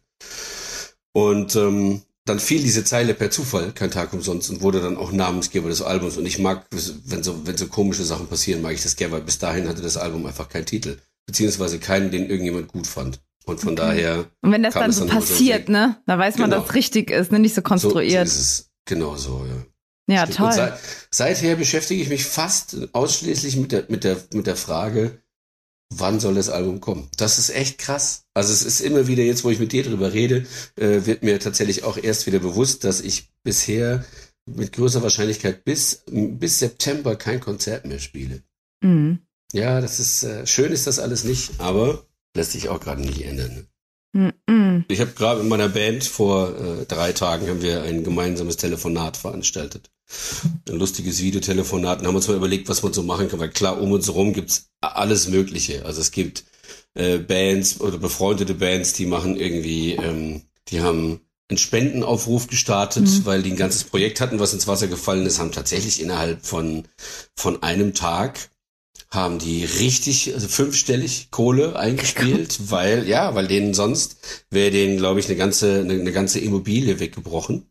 Und 1.12 1.56
ähm, 1.56 2.03
dann 2.26 2.40
fiel 2.40 2.61
diese 2.62 2.84
Zeile 2.84 3.14
per 3.14 3.31
Zufall, 3.31 3.73
kein 3.73 3.90
Tag 3.90 4.12
umsonst, 4.12 4.50
und 4.50 4.61
wurde 4.61 4.81
dann 4.81 4.96
auch 4.96 5.12
Namensgeber 5.12 5.69
des 5.69 5.81
Albums. 5.81 6.19
Und 6.19 6.26
ich 6.26 6.38
mag, 6.38 6.67
wenn 6.70 7.23
so, 7.23 7.46
wenn 7.46 7.56
so 7.56 7.69
komische 7.69 8.05
Sachen 8.05 8.26
passieren, 8.26 8.62
mag 8.62 8.75
ich 8.75 8.82
das 8.82 8.96
gerne, 8.96 9.14
weil 9.14 9.23
bis 9.23 9.38
dahin 9.38 9.69
hatte 9.69 9.81
das 9.81 9.96
Album 9.96 10.26
einfach 10.26 10.49
keinen 10.49 10.67
Titel. 10.67 10.99
Beziehungsweise 11.26 11.78
keinen, 11.78 12.11
den 12.11 12.28
irgendjemand 12.28 12.69
gut 12.69 12.87
fand. 12.87 13.20
Und 13.46 13.61
von 13.61 13.75
okay. 13.75 13.76
daher. 13.76 14.25
Und 14.43 14.50
wenn 14.50 14.64
das 14.64 14.75
dann 14.75 14.90
so 14.90 15.05
dann 15.05 15.17
passiert, 15.17 15.69
ne, 15.69 15.96
da 16.06 16.19
weiß 16.19 16.38
man, 16.38 16.50
genau. 16.50 16.62
dass 16.62 16.70
es 16.70 16.75
richtig 16.75 17.11
ist, 17.11 17.31
ne, 17.31 17.38
nicht 17.38 17.55
so 17.55 17.62
konstruiert. 17.62 18.28
So, 18.28 18.34
so 18.34 18.40
ist 18.40 18.50
es. 18.50 18.70
Genau 18.87 19.17
so, 19.17 19.46
ja. 19.46 20.14
Ja, 20.14 20.23
Stimmt. 20.23 20.37
toll. 20.37 20.52
Seit, 20.52 20.78
seither 21.11 21.56
beschäftige 21.56 22.02
ich 22.02 22.08
mich 22.08 22.25
fast 22.25 22.76
ausschließlich 22.93 23.56
mit 23.56 23.73
der, 23.73 23.84
mit 23.88 24.05
der, 24.05 24.17
mit 24.32 24.46
der 24.46 24.56
Frage, 24.56 25.20
wann 25.91 26.21
soll 26.21 26.35
das 26.35 26.49
Album 26.49 26.81
kommen? 26.81 27.09
Das 27.17 27.38
ist 27.38 27.50
echt 27.50 27.79
krass. 27.79 28.25
Also 28.35 28.52
es 28.52 28.62
ist 28.62 28.81
immer 28.81 29.07
wieder 29.07 29.23
jetzt, 29.23 29.45
wo 29.45 29.50
ich 29.50 29.59
mit 29.59 29.73
dir 29.73 29.85
drüber 29.85 30.12
rede, 30.12 30.47
äh, 30.76 31.07
wird 31.07 31.23
mir 31.23 31.38
tatsächlich 31.40 31.85
auch 31.85 31.97
erst 31.97 32.26
wieder 32.26 32.38
bewusst, 32.38 32.85
dass 32.85 33.00
ich 33.00 33.31
bisher 33.43 34.05
mit 34.47 34.73
größerer 34.73 35.02
Wahrscheinlichkeit 35.02 35.64
bis, 35.64 36.05
bis 36.07 36.59
September 36.59 37.16
kein 37.16 37.40
Konzert 37.40 37.87
mehr 37.87 37.99
spiele. 37.99 38.43
Mhm. 38.83 39.21
Ja, 39.52 39.81
das 39.81 40.00
ist, 40.00 40.23
äh, 40.23 40.47
schön 40.47 40.73
ist 40.73 40.87
das 40.87 40.99
alles 40.99 41.25
nicht, 41.25 41.52
aber 41.59 42.07
lässt 42.37 42.52
sich 42.52 42.69
auch 42.69 42.81
gerade 42.81 43.02
nicht 43.02 43.25
ändern. 43.25 43.69
Ne? 44.12 44.35
Mhm. 44.49 44.85
Ich 44.88 45.00
habe 45.00 45.12
gerade 45.12 45.40
mit 45.40 45.49
meiner 45.49 45.69
Band 45.69 46.05
vor 46.05 46.59
äh, 46.59 46.87
drei 46.87 47.12
Tagen 47.12 47.49
haben 47.49 47.62
wir 47.62 47.83
ein 47.83 48.05
gemeinsames 48.05 48.57
Telefonat 48.57 49.16
veranstaltet 49.16 49.90
ein 50.69 50.78
lustiges 50.78 51.21
Videotelefonat 51.21 52.00
und 52.00 52.07
haben 52.07 52.16
uns 52.16 52.28
mal 52.28 52.37
überlegt, 52.37 52.69
was 52.69 52.83
man 52.83 52.93
so 52.93 53.02
machen 53.02 53.28
kann, 53.28 53.40
weil 53.40 53.50
klar, 53.50 53.81
um 53.81 53.93
uns 53.93 54.07
herum 54.07 54.33
gibt's 54.33 54.71
alles 54.88 55.28
Mögliche. 55.28 55.85
Also 55.85 56.00
es 56.00 56.11
gibt 56.11 56.45
äh, 56.95 57.19
Bands 57.19 57.81
oder 57.81 57.99
befreundete 57.99 58.55
Bands, 58.55 58.93
die 58.93 59.07
machen 59.07 59.37
irgendwie, 59.37 59.93
ähm, 59.93 60.43
die 60.69 60.81
haben 60.81 61.21
einen 61.49 61.59
Spendenaufruf 61.59 62.49
gestartet, 62.49 63.05
mhm. 63.05 63.25
weil 63.25 63.43
die 63.43 63.50
ein 63.50 63.57
ganzes 63.57 63.85
Projekt 63.85 64.21
hatten, 64.21 64.40
was 64.40 64.52
ins 64.52 64.66
Wasser 64.66 64.88
gefallen 64.88 65.26
ist, 65.26 65.38
haben 65.38 65.52
tatsächlich 65.52 66.00
innerhalb 66.00 66.45
von, 66.45 66.85
von 67.37 67.62
einem 67.62 67.95
Tag 67.95 68.50
haben 69.11 69.38
die 69.38 69.64
richtig, 69.64 70.35
also 70.35 70.49
fünfstellig 70.49 71.31
Kohle 71.31 71.78
eingespielt, 71.78 72.59
weil, 72.71 73.09
ja, 73.09 73.35
weil 73.35 73.47
denen 73.47 73.75
sonst 73.75 74.16
wäre 74.50 74.73
denen, 74.73 74.97
glaube 74.97 75.21
ich, 75.21 75.26
eine 75.26 75.37
ganze, 75.37 75.81
eine, 75.81 75.95
eine 75.95 76.12
ganze 76.12 76.40
Immobilie 76.40 76.99
weggebrochen 76.99 77.71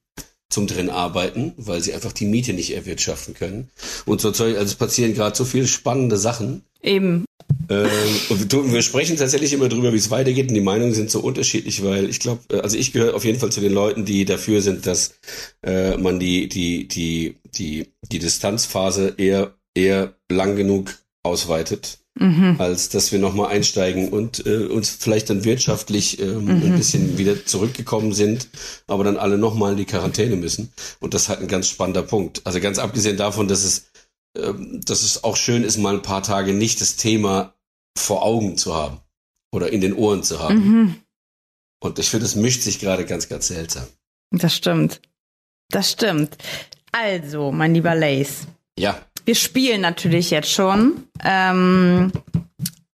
zum 0.50 0.68
drin 0.68 0.90
arbeiten, 0.90 1.54
weil 1.58 1.82
sie 1.82 1.94
einfach 1.94 2.14
die 2.14 2.26
Miete 2.26 2.54
nicht 2.54 2.74
erwirtschaften 2.74 3.34
können. 3.34 3.70
Und 4.06 4.22
so 4.22 4.32
Zeug, 4.32 4.56
also 4.56 4.68
es 4.68 4.76
passieren 4.76 5.14
gerade 5.14 5.36
so 5.36 5.44
viele 5.44 5.68
spannende 5.68 6.18
Sachen. 6.18 6.64
Eben. 6.86 7.26
Ähm, 7.70 7.90
und 8.30 8.74
wir, 8.74 8.82
sprechen 8.82 9.18
tatsächlich 9.18 9.54
immer 9.54 9.70
drüber, 9.70 9.92
wie 9.92 9.98
es 9.98 10.12
weitergeht 10.12 10.50
und 10.50 10.56
die 10.56 10.62
Meinungen 10.62 10.94
sind 10.94 11.10
so 11.10 11.20
unterschiedlich, 11.20 11.84
weil 11.84 12.10
ich 12.10 12.20
glaube, 12.20 12.42
äh, 12.52 12.60
also 12.60 12.78
ich 12.78 12.94
gehöre 12.94 13.16
auf 13.16 13.26
jeden 13.26 13.40
Fall 13.40 13.52
zu 13.52 13.60
den 13.60 13.74
Leuten, 13.74 14.06
die 14.06 14.26
dafür 14.26 14.62
sind, 14.62 14.86
dass 14.86 15.16
äh, 15.64 15.98
man 15.98 16.20
die, 16.20 16.48
die, 16.48 16.88
die, 16.88 17.38
die, 17.56 17.88
die 18.12 18.20
Distanzphase 18.20 19.16
eher, 19.18 19.56
eher 19.74 20.14
lang 20.30 20.56
genug 20.56 20.96
ausweitet. 21.24 22.00
Mhm. 22.18 22.56
als 22.60 22.88
dass 22.88 23.12
wir 23.12 23.20
nochmal 23.20 23.52
einsteigen 23.52 24.08
und 24.08 24.46
äh, 24.46 24.68
uns 24.68 24.90
vielleicht 24.90 25.30
dann 25.30 25.44
wirtschaftlich 25.44 26.18
ähm, 26.22 26.46
Mhm. 26.46 26.50
ein 26.64 26.78
bisschen 26.78 27.18
wieder 27.18 27.46
zurückgekommen 27.46 28.14
sind, 28.14 28.48
aber 28.88 29.04
dann 29.04 29.18
alle 29.18 29.38
nochmal 29.38 29.74
in 29.74 29.78
die 29.80 29.84
Quarantäne 29.86 30.38
müssen. 30.38 30.72
Und 31.02 31.14
das 31.14 31.24
ist 31.24 31.30
halt 31.30 31.42
ein 31.42 31.50
ganz 31.50 31.68
spannender 31.68 32.04
Punkt. 32.04 32.40
Also 32.46 32.62
ganz 32.62 32.80
abgesehen 32.80 33.18
davon, 33.18 33.50
dass 33.50 33.66
es, 33.66 33.88
dass 34.36 35.04
es 35.04 35.24
auch 35.24 35.36
schön 35.36 35.64
ist, 35.64 35.78
mal 35.78 35.96
ein 35.96 36.02
paar 36.02 36.24
Tage 36.24 36.54
nicht 36.54 36.82
das 36.82 36.96
Thema 36.96 37.54
vor 37.98 38.24
Augen 38.24 38.58
zu 38.58 38.76
haben 38.76 39.00
oder 39.54 39.72
in 39.72 39.82
den 39.82 39.94
Ohren 39.94 40.24
zu 40.24 40.40
haben. 40.40 40.56
Mhm. 40.56 40.96
Und 41.82 42.00
ich 42.00 42.10
finde, 42.10 42.26
es 42.26 42.36
mischt 42.36 42.62
sich 42.62 42.80
gerade 42.80 43.06
ganz, 43.06 43.30
ganz 43.30 43.48
seltsam. 43.48 43.88
Das 44.32 44.56
stimmt. 44.56 45.02
Das 45.70 45.92
stimmt. 45.92 46.38
Also, 46.92 47.52
mein 47.52 47.74
lieber 47.74 47.96
Lace, 47.96 48.48
Ja, 48.78 49.02
wir 49.26 49.36
spielen 49.36 49.82
natürlich 49.82 50.30
jetzt 50.30 50.52
schon 50.52 51.08
ähm, 51.24 52.12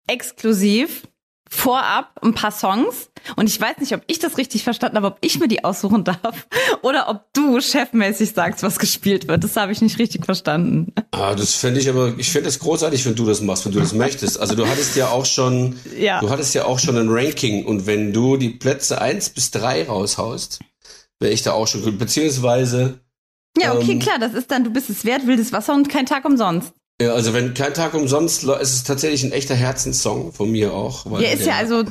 exklusiv 0.08 1.08
vorab 1.50 2.12
ein 2.22 2.34
paar 2.34 2.52
Songs. 2.52 3.10
Und 3.36 3.48
ich 3.50 3.60
weiß 3.60 3.78
nicht, 3.80 3.94
ob 3.94 4.02
ich 4.08 4.20
das 4.20 4.38
richtig 4.38 4.64
verstanden 4.64 4.98
habe, 4.98 5.08
ob 5.08 5.18
ich 5.22 5.40
mir 5.40 5.48
die 5.48 5.64
aussuchen 5.64 6.04
darf 6.04 6.48
oder 6.82 7.10
ob 7.10 7.26
du 7.34 7.60
chefmäßig 7.60 8.32
sagst, 8.32 8.64
was 8.64 8.80
gespielt 8.80 9.28
wird. 9.28 9.44
Das 9.44 9.56
habe 9.58 9.72
ich 9.72 9.82
nicht 9.82 10.00
richtig 10.00 10.26
verstanden. 10.26 10.94
Ah, 11.12 11.36
das 11.36 11.54
fände 11.56 11.80
ich 11.80 11.90
aber, 11.90 12.14
ich 12.18 12.30
finde 12.32 12.50
es 12.50 12.60
großartig, 12.60 13.06
wenn 13.06 13.16
du 13.16 13.26
das 13.26 13.42
machst, 13.42 13.66
wenn 13.66 13.72
du 13.74 13.80
das 13.80 13.94
möchtest. 13.94 14.40
Also 14.40 14.56
du 14.56 14.68
hattest 14.68 14.96
ja 14.96 15.10
auch 15.10 15.26
schon, 15.26 15.80
Ja. 15.98 16.20
du 16.22 16.30
hattest 16.30 16.54
ja 16.56 16.66
auch 16.66 16.80
schon 16.80 16.98
ein 16.98 17.10
Ranking 17.10 17.66
und 17.66 17.86
wenn 17.86 18.14
du 18.14 18.38
die 18.38 18.50
Plätze 18.50 19.02
eins 19.02 19.30
bis 19.30 19.52
drei 19.52 19.84
raushaust, 19.88 20.60
wäre 21.20 21.34
ich 21.34 21.42
da 21.44 21.52
auch 21.54 21.68
schon 21.68 21.82
gut. 21.84 21.98
Beziehungsweise, 21.98 23.00
Ja, 23.60 23.74
okay, 23.74 23.94
Ähm, 23.94 24.00
klar, 24.00 24.20
das 24.20 24.34
ist 24.36 24.52
dann, 24.52 24.64
du 24.64 24.70
bist 24.70 24.90
es 24.90 25.04
wert, 25.04 25.26
wildes 25.26 25.52
Wasser 25.52 25.74
und 25.74 25.90
kein 25.90 26.06
Tag 26.06 26.26
umsonst. 26.26 26.74
Ja, 27.02 27.14
also 27.14 27.34
wenn 27.34 27.54
kein 27.54 27.74
Tag 27.74 27.94
umsonst, 27.94 28.44
ist 28.44 28.74
es 28.74 28.84
tatsächlich 28.84 29.24
ein 29.24 29.32
echter 29.32 29.56
Herzenssong 29.56 30.34
von 30.34 30.52
mir 30.52 30.74
auch. 30.74 31.10
Weil 31.10 31.22
Ja, 31.24 31.30
ist 31.30 31.40
ja 31.42 31.46
der- 31.46 31.56
also, 31.58 31.84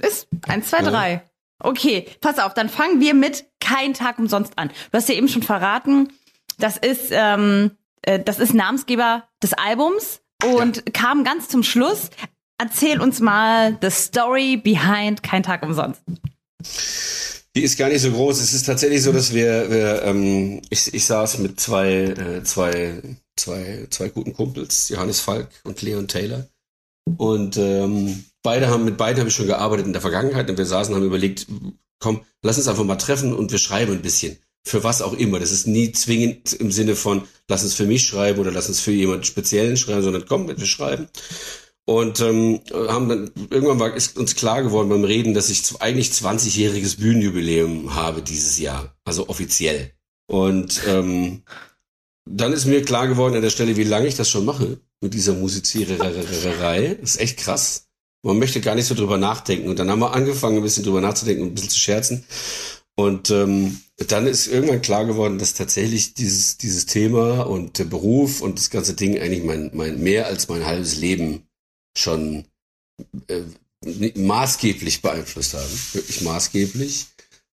ist 0.00 0.28
eins, 0.48 0.68
zwei, 0.68 0.78
Ja. 0.78 0.90
drei. 0.90 1.22
Okay, 1.64 2.06
pass 2.20 2.38
auf, 2.38 2.54
dann 2.54 2.68
fangen 2.68 3.00
wir 3.00 3.14
mit 3.14 3.44
kein 3.60 3.94
Tag 3.94 4.18
umsonst 4.18 4.54
an. 4.56 4.68
Du 4.90 4.98
hast 4.98 5.08
ja 5.08 5.14
eben 5.14 5.28
schon 5.28 5.42
verraten, 5.44 6.12
das 6.58 6.76
ist, 6.76 7.06
ähm, 7.10 7.72
äh, 8.02 8.18
das 8.18 8.38
ist 8.40 8.52
Namensgeber 8.52 9.24
des 9.42 9.52
Albums 9.52 10.20
und 10.44 10.92
kam 10.92 11.22
ganz 11.24 11.48
zum 11.48 11.62
Schluss. 11.62 12.10
Erzähl 12.58 13.00
uns 13.00 13.20
mal 13.20 13.78
the 13.80 13.90
story 13.90 14.56
behind 14.56 15.22
kein 15.22 15.42
Tag 15.44 15.62
umsonst. 15.62 16.02
Die 17.54 17.62
ist 17.62 17.76
gar 17.78 17.88
nicht 17.88 18.00
so 18.00 18.10
groß. 18.10 18.40
Es 18.40 18.52
ist 18.54 18.64
tatsächlich 18.66 19.02
so, 19.02 19.12
dass 19.12 19.34
wir, 19.34 19.70
wir 19.70 20.02
ähm, 20.02 20.62
ich, 20.70 20.92
ich 20.94 21.04
saß 21.04 21.38
mit 21.38 21.60
zwei, 21.60 21.92
äh, 21.92 22.42
zwei, 22.44 23.02
zwei, 23.36 23.86
zwei 23.90 24.08
guten 24.08 24.34
Kumpels, 24.34 24.88
Johannes 24.88 25.20
Falk 25.20 25.48
und 25.64 25.82
Leon 25.82 26.08
Taylor. 26.08 26.46
Und 27.16 27.56
ähm, 27.56 28.24
beide 28.42 28.68
haben, 28.68 28.84
mit 28.84 28.96
beiden 28.96 29.18
habe 29.18 29.28
ich 29.28 29.34
schon 29.34 29.46
gearbeitet 29.46 29.86
in 29.86 29.92
der 29.92 30.02
Vergangenheit 30.02 30.48
und 30.50 30.58
wir 30.58 30.66
saßen 30.66 30.94
und 30.94 31.00
haben 31.00 31.06
überlegt, 31.06 31.46
komm, 31.98 32.22
lass 32.42 32.58
uns 32.58 32.68
einfach 32.68 32.84
mal 32.84 32.96
treffen 32.96 33.34
und 33.34 33.50
wir 33.50 33.58
schreiben 33.58 33.92
ein 33.92 34.02
bisschen. 34.02 34.38
Für 34.64 34.84
was 34.84 35.02
auch 35.02 35.14
immer. 35.14 35.40
Das 35.40 35.50
ist 35.50 35.66
nie 35.66 35.90
zwingend 35.90 36.52
im 36.52 36.70
Sinne 36.70 36.94
von, 36.94 37.26
lass 37.48 37.64
uns 37.64 37.74
für 37.74 37.86
mich 37.86 38.06
schreiben 38.06 38.38
oder 38.38 38.52
lass 38.52 38.68
uns 38.68 38.80
für 38.80 38.92
jemanden 38.92 39.24
Speziellen 39.24 39.76
schreiben, 39.76 40.02
sondern 40.02 40.26
komm, 40.26 40.46
wir 40.46 40.66
schreiben. 40.66 41.08
Und 41.84 42.20
ähm, 42.20 42.60
haben 42.72 43.08
dann 43.08 43.30
irgendwann 43.50 43.80
war 43.80 43.94
ist 43.96 44.16
uns 44.16 44.36
klar 44.36 44.62
geworden 44.62 44.88
beim 44.88 45.02
Reden, 45.02 45.34
dass 45.34 45.50
ich 45.50 45.80
eigentlich 45.80 46.10
20-jähriges 46.10 47.00
Bühnenjubiläum 47.00 47.96
habe 47.96 48.22
dieses 48.22 48.58
Jahr, 48.58 48.96
also 49.04 49.28
offiziell. 49.28 49.90
Und 50.28 50.80
ähm, 50.86 51.42
dann 52.28 52.52
ist 52.52 52.66
mir 52.66 52.82
klar 52.82 53.08
geworden 53.08 53.34
an 53.34 53.42
der 53.42 53.50
Stelle, 53.50 53.76
wie 53.76 53.84
lange 53.84 54.06
ich 54.06 54.14
das 54.14 54.28
schon 54.28 54.44
mache 54.44 54.80
mit 55.00 55.14
dieser 55.14 55.34
Musiziererei. 55.34 56.96
Das 57.00 57.14
ist 57.14 57.20
echt 57.20 57.38
krass. 57.38 57.88
Man 58.24 58.38
möchte 58.38 58.60
gar 58.60 58.76
nicht 58.76 58.86
so 58.86 58.94
drüber 58.94 59.18
nachdenken. 59.18 59.68
Und 59.68 59.78
dann 59.78 59.90
haben 59.90 59.98
wir 59.98 60.14
angefangen, 60.14 60.58
ein 60.58 60.62
bisschen 60.62 60.84
drüber 60.84 61.00
nachzudenken 61.00 61.42
und 61.42 61.48
ein 61.50 61.54
bisschen 61.54 61.70
zu 61.70 61.78
scherzen. 61.78 62.24
Und 62.94 63.30
ähm, 63.30 63.80
dann 64.08 64.26
ist 64.26 64.46
irgendwann 64.46 64.82
klar 64.82 65.06
geworden, 65.06 65.38
dass 65.38 65.54
tatsächlich 65.54 66.14
dieses, 66.14 66.58
dieses 66.58 66.86
Thema 66.86 67.42
und 67.42 67.78
der 67.78 67.84
Beruf 67.84 68.40
und 68.42 68.58
das 68.58 68.70
ganze 68.70 68.94
Ding 68.94 69.18
eigentlich 69.18 69.44
mein, 69.44 69.70
mein 69.74 70.00
mehr 70.00 70.26
als 70.26 70.48
mein 70.48 70.66
halbes 70.66 70.96
Leben 70.96 71.48
schon 71.96 72.44
äh, 73.28 73.42
maßgeblich 74.14 75.02
beeinflusst 75.02 75.54
haben. 75.54 75.80
Wirklich 75.92 76.20
maßgeblich. 76.20 77.06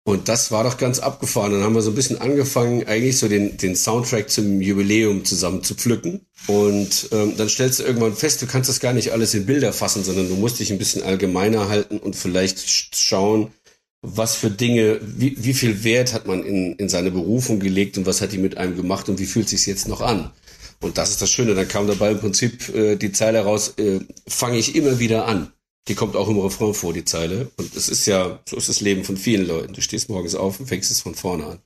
Und 0.04 0.28
das 0.28 0.50
war 0.50 0.64
doch 0.64 0.78
ganz 0.78 0.98
abgefahren. 0.98 1.52
Dann 1.52 1.62
haben 1.62 1.74
wir 1.76 1.82
so 1.82 1.92
ein 1.92 1.94
bisschen 1.94 2.20
angefangen, 2.20 2.86
eigentlich 2.88 3.18
so 3.18 3.28
den, 3.28 3.56
den 3.56 3.76
Soundtrack 3.76 4.30
zum 4.30 4.60
Jubiläum 4.60 5.24
zusammen 5.24 5.62
zu 5.62 5.76
pflücken. 5.76 6.26
Und 6.48 7.08
ähm, 7.12 7.34
dann 7.36 7.48
stellst 7.48 7.78
du 7.78 7.84
irgendwann 7.84 8.16
fest, 8.16 8.42
du 8.42 8.46
kannst 8.46 8.68
das 8.68 8.80
gar 8.80 8.92
nicht 8.94 9.12
alles 9.12 9.32
in 9.34 9.46
Bilder 9.46 9.72
fassen, 9.72 10.02
sondern 10.02 10.28
du 10.28 10.34
musst 10.34 10.58
dich 10.58 10.72
ein 10.72 10.78
bisschen 10.78 11.04
allgemeiner 11.04 11.68
halten 11.68 11.98
und 11.98 12.16
vielleicht 12.16 12.58
sch- 12.58 12.88
schauen, 12.94 13.52
was 14.00 14.34
für 14.34 14.50
Dinge, 14.50 14.98
wie, 15.02 15.36
wie 15.38 15.54
viel 15.54 15.84
Wert 15.84 16.12
hat 16.12 16.26
man 16.26 16.42
in, 16.44 16.74
in 16.74 16.88
seine 16.88 17.12
Berufung 17.12 17.60
gelegt 17.60 17.96
und 17.96 18.04
was 18.04 18.20
hat 18.20 18.32
die 18.32 18.38
mit 18.38 18.56
einem 18.56 18.74
gemacht 18.76 19.08
und 19.08 19.20
wie 19.20 19.26
fühlt 19.26 19.48
sich 19.48 19.66
jetzt 19.66 19.86
noch 19.86 20.00
an. 20.00 20.32
Und 20.80 20.98
das 20.98 21.10
ist 21.10 21.22
das 21.22 21.30
Schöne. 21.30 21.54
Dann 21.54 21.68
kam 21.68 21.86
dabei 21.86 22.10
im 22.10 22.18
Prinzip 22.18 22.74
äh, 22.74 22.96
die 22.96 23.12
Zeile 23.12 23.44
raus, 23.44 23.74
äh, 23.78 24.00
fange 24.26 24.58
ich 24.58 24.74
immer 24.74 24.98
wieder 24.98 25.28
an. 25.28 25.52
Die 25.88 25.94
kommt 25.94 26.16
auch 26.16 26.28
im 26.28 26.38
Refrain 26.38 26.74
vor, 26.74 26.92
die 26.92 27.04
Zeile. 27.04 27.50
Und 27.56 27.74
es 27.74 27.88
ist 27.88 28.06
ja, 28.06 28.40
so 28.48 28.56
ist 28.56 28.68
das 28.68 28.80
Leben 28.80 29.04
von 29.04 29.16
vielen 29.16 29.46
Leuten. 29.46 29.72
Du 29.72 29.80
stehst 29.80 30.08
morgens 30.08 30.34
auf 30.34 30.60
und 30.60 30.66
fängst 30.66 30.90
es 30.90 31.00
von 31.00 31.14
vorne 31.14 31.46
an. 31.46 31.62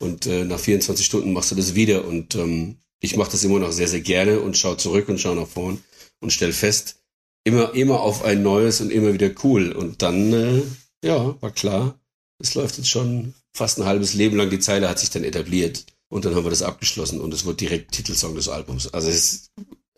Und 0.00 0.26
äh, 0.26 0.44
nach 0.44 0.60
24 0.60 1.04
Stunden 1.04 1.32
machst 1.32 1.50
du 1.50 1.56
das 1.56 1.74
wieder. 1.74 2.04
Und 2.06 2.36
ähm, 2.36 2.76
ich 3.00 3.16
mache 3.16 3.32
das 3.32 3.44
immer 3.44 3.58
noch 3.58 3.72
sehr, 3.72 3.88
sehr 3.88 4.00
gerne 4.00 4.40
und 4.40 4.56
schau 4.56 4.74
zurück 4.74 5.08
und 5.08 5.18
schau 5.18 5.34
nach 5.34 5.48
vorn 5.48 5.82
und 6.20 6.32
stell 6.32 6.52
fest, 6.52 7.00
immer, 7.44 7.74
immer 7.74 8.00
auf 8.00 8.24
ein 8.24 8.42
neues 8.42 8.80
und 8.80 8.90
immer 8.90 9.12
wieder 9.12 9.30
cool. 9.42 9.72
Und 9.72 10.02
dann, 10.02 10.32
äh, 10.32 10.62
ja, 11.04 11.40
war 11.40 11.50
klar, 11.50 11.98
es 12.40 12.54
läuft 12.54 12.78
jetzt 12.78 12.90
schon 12.90 13.34
fast 13.52 13.78
ein 13.78 13.86
halbes 13.86 14.14
Leben 14.14 14.36
lang. 14.36 14.50
Die 14.50 14.60
Zeile 14.60 14.88
hat 14.88 14.98
sich 14.98 15.10
dann 15.10 15.24
etabliert. 15.24 15.86
Und 16.08 16.24
dann 16.24 16.34
haben 16.34 16.44
wir 16.44 16.50
das 16.50 16.62
abgeschlossen 16.62 17.20
und 17.20 17.34
es 17.34 17.44
wird 17.44 17.60
direkt 17.60 17.92
Titelsong 17.92 18.34
des 18.34 18.48
Albums. 18.48 18.92
Also 18.94 19.08
es 19.08 19.16
ist 19.16 19.50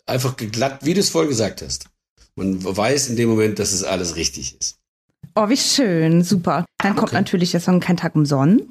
einfach 0.05 0.35
glatt, 0.35 0.83
wie 0.83 0.93
du 0.93 0.99
es 0.99 1.09
vorhin 1.09 1.29
gesagt 1.29 1.61
hast. 1.61 1.85
Man 2.41 2.63
weiß 2.77 3.09
in 3.09 3.15
dem 3.15 3.29
Moment, 3.29 3.59
dass 3.59 3.71
es 3.71 3.83
alles 3.83 4.15
richtig 4.15 4.57
ist. 4.59 4.77
Oh, 5.35 5.47
wie 5.47 5.57
schön, 5.57 6.23
super. 6.23 6.65
Dann 6.79 6.95
kommt 6.95 7.09
Okay. 7.09 7.15
natürlich 7.17 7.51
der 7.51 7.59
Song 7.61 7.79
Kein 7.79 7.95
Tag 7.97 8.15
umsonst. 8.15 8.65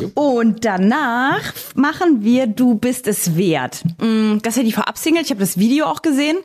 Jo. 0.00 0.10
Und 0.14 0.64
danach 0.64 1.52
machen 1.74 2.22
wir 2.24 2.46
Du 2.46 2.74
bist 2.76 3.06
es 3.06 3.36
wert. 3.36 3.82
Mm, 4.00 4.38
Das 4.42 4.54
ist 4.54 4.58
ja 4.58 4.62
die 4.62 4.72
Vorabsingle, 4.72 5.22
ich 5.22 5.30
habe 5.30 5.40
das 5.40 5.58
Video 5.58 5.86
auch 5.86 6.00
gesehen. 6.02 6.38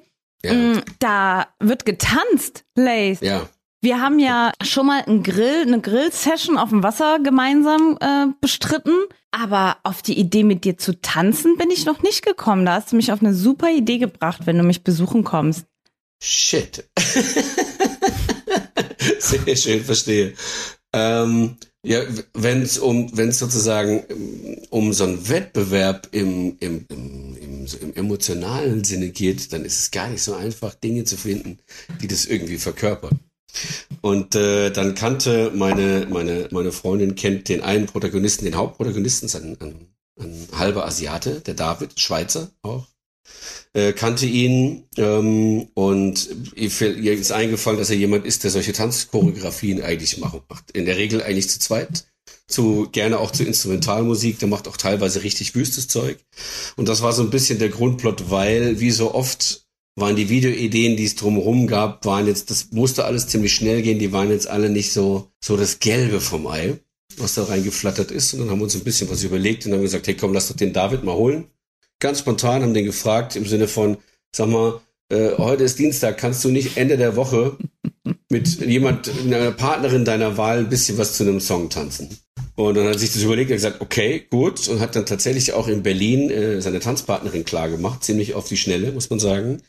Ja, 0.43 0.53
Mm, 0.53 0.81
Da 0.99 1.47
wird 1.59 1.85
getanzt, 1.85 2.65
Lace. 2.75 3.19
ja. 3.21 3.47
Wir 3.81 4.01
haben 4.01 4.17
ja 4.17 4.51
schon 4.63 4.87
mal 4.87 5.03
einen 5.03 5.21
Grill, 5.21 5.61
eine 5.61 5.79
Grill-Session 5.79 6.57
auf 6.57 6.69
dem 6.69 6.81
Wasser 6.81 7.19
gemeinsam 7.19 7.97
äh, 8.01 8.25
bestritten. 8.41 8.95
Aber 9.31 9.77
auf 9.83 10.01
die 10.01 10.17
Idee, 10.17 10.43
mit 10.43 10.63
dir 10.65 10.75
zu 10.77 10.99
tanzen, 11.01 11.55
bin 11.57 11.69
ich 11.69 11.85
noch 11.85 12.01
nicht 12.01 12.25
gekommen. 12.25 12.65
Da 12.65 12.73
hast 12.75 12.91
du 12.91 12.95
mich 12.95 13.11
auf 13.11 13.21
eine 13.21 13.33
super 13.35 13.69
Idee 13.69 13.99
gebracht, 13.99 14.41
wenn 14.45 14.57
du 14.57 14.63
mich 14.63 14.83
besuchen 14.83 15.23
kommst. 15.23 15.65
Shit. 16.27 16.89
Sehr 19.19 19.55
schön, 19.55 19.85
verstehe. 19.85 20.33
Ähm, 20.91 21.57
ja, 21.85 22.01
wenn 22.33 22.63
es 22.63 22.79
um, 22.79 23.15
wenn 23.15 23.29
es 23.29 23.37
sozusagen 23.37 24.03
ähm, 24.09 24.57
um 24.71 24.91
so 24.91 25.03
einen 25.03 25.29
Wettbewerb 25.29 26.07
im, 26.13 26.57
im, 26.59 26.87
im, 26.89 27.37
im, 27.37 27.67
im 27.79 27.93
emotionalen 27.93 28.83
Sinne 28.83 29.09
geht, 29.09 29.53
dann 29.53 29.65
ist 29.65 29.79
es 29.79 29.91
gar 29.91 30.09
nicht 30.09 30.23
so 30.23 30.33
einfach, 30.33 30.73
Dinge 30.73 31.03
zu 31.03 31.15
finden, 31.15 31.59
die 32.01 32.07
das 32.07 32.25
irgendwie 32.25 32.57
verkörpern. 32.57 33.19
Und 34.01 34.33
äh, 34.33 34.71
dann 34.71 34.95
kannte 34.95 35.51
meine, 35.53 36.07
meine, 36.09 36.47
meine 36.49 36.71
Freundin 36.71 37.13
kennt 37.13 37.49
den 37.49 37.61
einen 37.61 37.85
Protagonisten, 37.85 38.45
den 38.45 38.55
Hauptprotagonisten, 38.55 39.27
ist 39.27 39.35
ein, 39.35 39.61
ein, 39.61 39.93
ein 40.19 40.47
halber 40.57 40.87
Asiate, 40.87 41.41
der 41.41 41.53
David, 41.53 41.99
Schweizer 41.99 42.49
auch 42.63 42.87
äh, 43.75 43.91
kannte 43.91 44.25
ihn 44.25 44.85
ähm, 44.95 45.67
und 45.73 46.29
ihr, 46.55 47.13
ist 47.13 47.33
eingefallen, 47.33 47.77
dass 47.77 47.89
er 47.89 47.97
jemand 47.97 48.25
ist, 48.25 48.45
der 48.45 48.51
solche 48.51 48.71
Tanzchoreografien 48.71 49.83
eigentlich 49.83 50.17
macht. 50.17 50.49
macht. 50.49 50.71
In 50.71 50.85
der 50.85 50.97
Regel 50.97 51.21
eigentlich 51.21 51.49
zu 51.49 51.59
zweit, 51.59 52.05
zu 52.47 52.87
gerne 52.93 53.19
auch 53.19 53.31
zu 53.31 53.43
Instrumentalmusik, 53.43 54.39
der 54.39 54.47
macht 54.47 54.69
auch 54.69 54.77
teilweise 54.77 55.23
richtig 55.23 55.55
wüstes 55.55 55.89
Zeug. 55.89 56.17
Und 56.77 56.87
das 56.87 57.01
war 57.01 57.11
so 57.11 57.21
ein 57.21 57.29
bisschen 57.29 57.59
der 57.59 57.67
Grundplot, 57.67 58.31
weil 58.31 58.79
wie 58.79 58.91
so 58.91 59.13
oft 59.13 59.65
waren 59.97 60.15
die 60.15 60.29
Videoideen, 60.29 60.95
die 60.95 61.05
es 61.05 61.15
drumherum 61.15 61.67
gab, 61.67 62.05
waren 62.05 62.27
jetzt, 62.27 62.49
das 62.51 62.71
musste 62.71 63.03
alles 63.03 63.27
ziemlich 63.27 63.53
schnell 63.53 63.81
gehen, 63.81 63.99
die 63.99 64.13
waren 64.13 64.29
jetzt 64.29 64.47
alle 64.47 64.69
nicht 64.69 64.93
so, 64.93 65.27
so 65.43 65.57
das 65.57 65.79
Gelbe 65.79 66.21
vom 66.21 66.47
Ei, 66.47 66.79
was 67.17 67.33
da 67.33 67.43
reingeflattert 67.43 68.11
ist. 68.11 68.33
Und 68.33 68.39
dann 68.39 68.51
haben 68.51 68.59
wir 68.59 68.65
uns 68.65 68.75
ein 68.75 68.85
bisschen 68.85 69.09
was 69.09 69.23
überlegt 69.23 69.65
und 69.65 69.73
haben 69.73 69.81
gesagt, 69.81 70.07
hey 70.07 70.15
komm, 70.15 70.33
lass 70.33 70.47
doch 70.47 70.55
den 70.55 70.71
David 70.71 71.03
mal 71.03 71.15
holen 71.15 71.49
ganz 72.05 72.19
spontan 72.19 72.61
haben 72.61 72.75
den 72.75 72.85
gefragt 72.85 73.35
im 73.35 73.47
Sinne 73.47 73.67
von, 73.67 73.97
sag 74.31 74.47
mal, 74.47 74.79
äh, 75.09 75.31
heute 75.39 75.63
ist 75.63 75.79
Dienstag, 75.79 76.19
kannst 76.19 76.45
du 76.45 76.49
nicht 76.49 76.77
Ende 76.77 76.97
der 76.97 77.15
Woche 77.15 77.57
mit 78.29 78.63
jemand, 78.63 79.09
einer 79.23 79.51
Partnerin 79.51 80.05
deiner 80.05 80.37
Wahl 80.37 80.59
ein 80.59 80.69
bisschen 80.69 80.99
was 80.99 81.17
zu 81.17 81.23
einem 81.23 81.39
Song 81.39 81.71
tanzen? 81.71 82.09
Und 82.53 82.75
dann 82.75 82.87
hat 82.87 82.99
sich 82.99 83.11
das 83.11 83.23
überlegt 83.23 83.49
und 83.49 83.57
gesagt, 83.57 83.81
okay, 83.81 84.23
gut. 84.29 84.67
Und 84.67 84.81
hat 84.81 84.95
dann 84.95 85.07
tatsächlich 85.07 85.53
auch 85.53 85.67
in 85.67 85.81
Berlin 85.81 86.29
äh, 86.29 86.61
seine 86.61 86.79
Tanzpartnerin 86.79 87.43
klar 87.43 87.69
gemacht, 87.69 88.03
ziemlich 88.03 88.35
auf 88.35 88.47
die 88.47 88.57
Schnelle, 88.57 88.91
muss 88.91 89.09
man 89.09 89.19
sagen. 89.19 89.63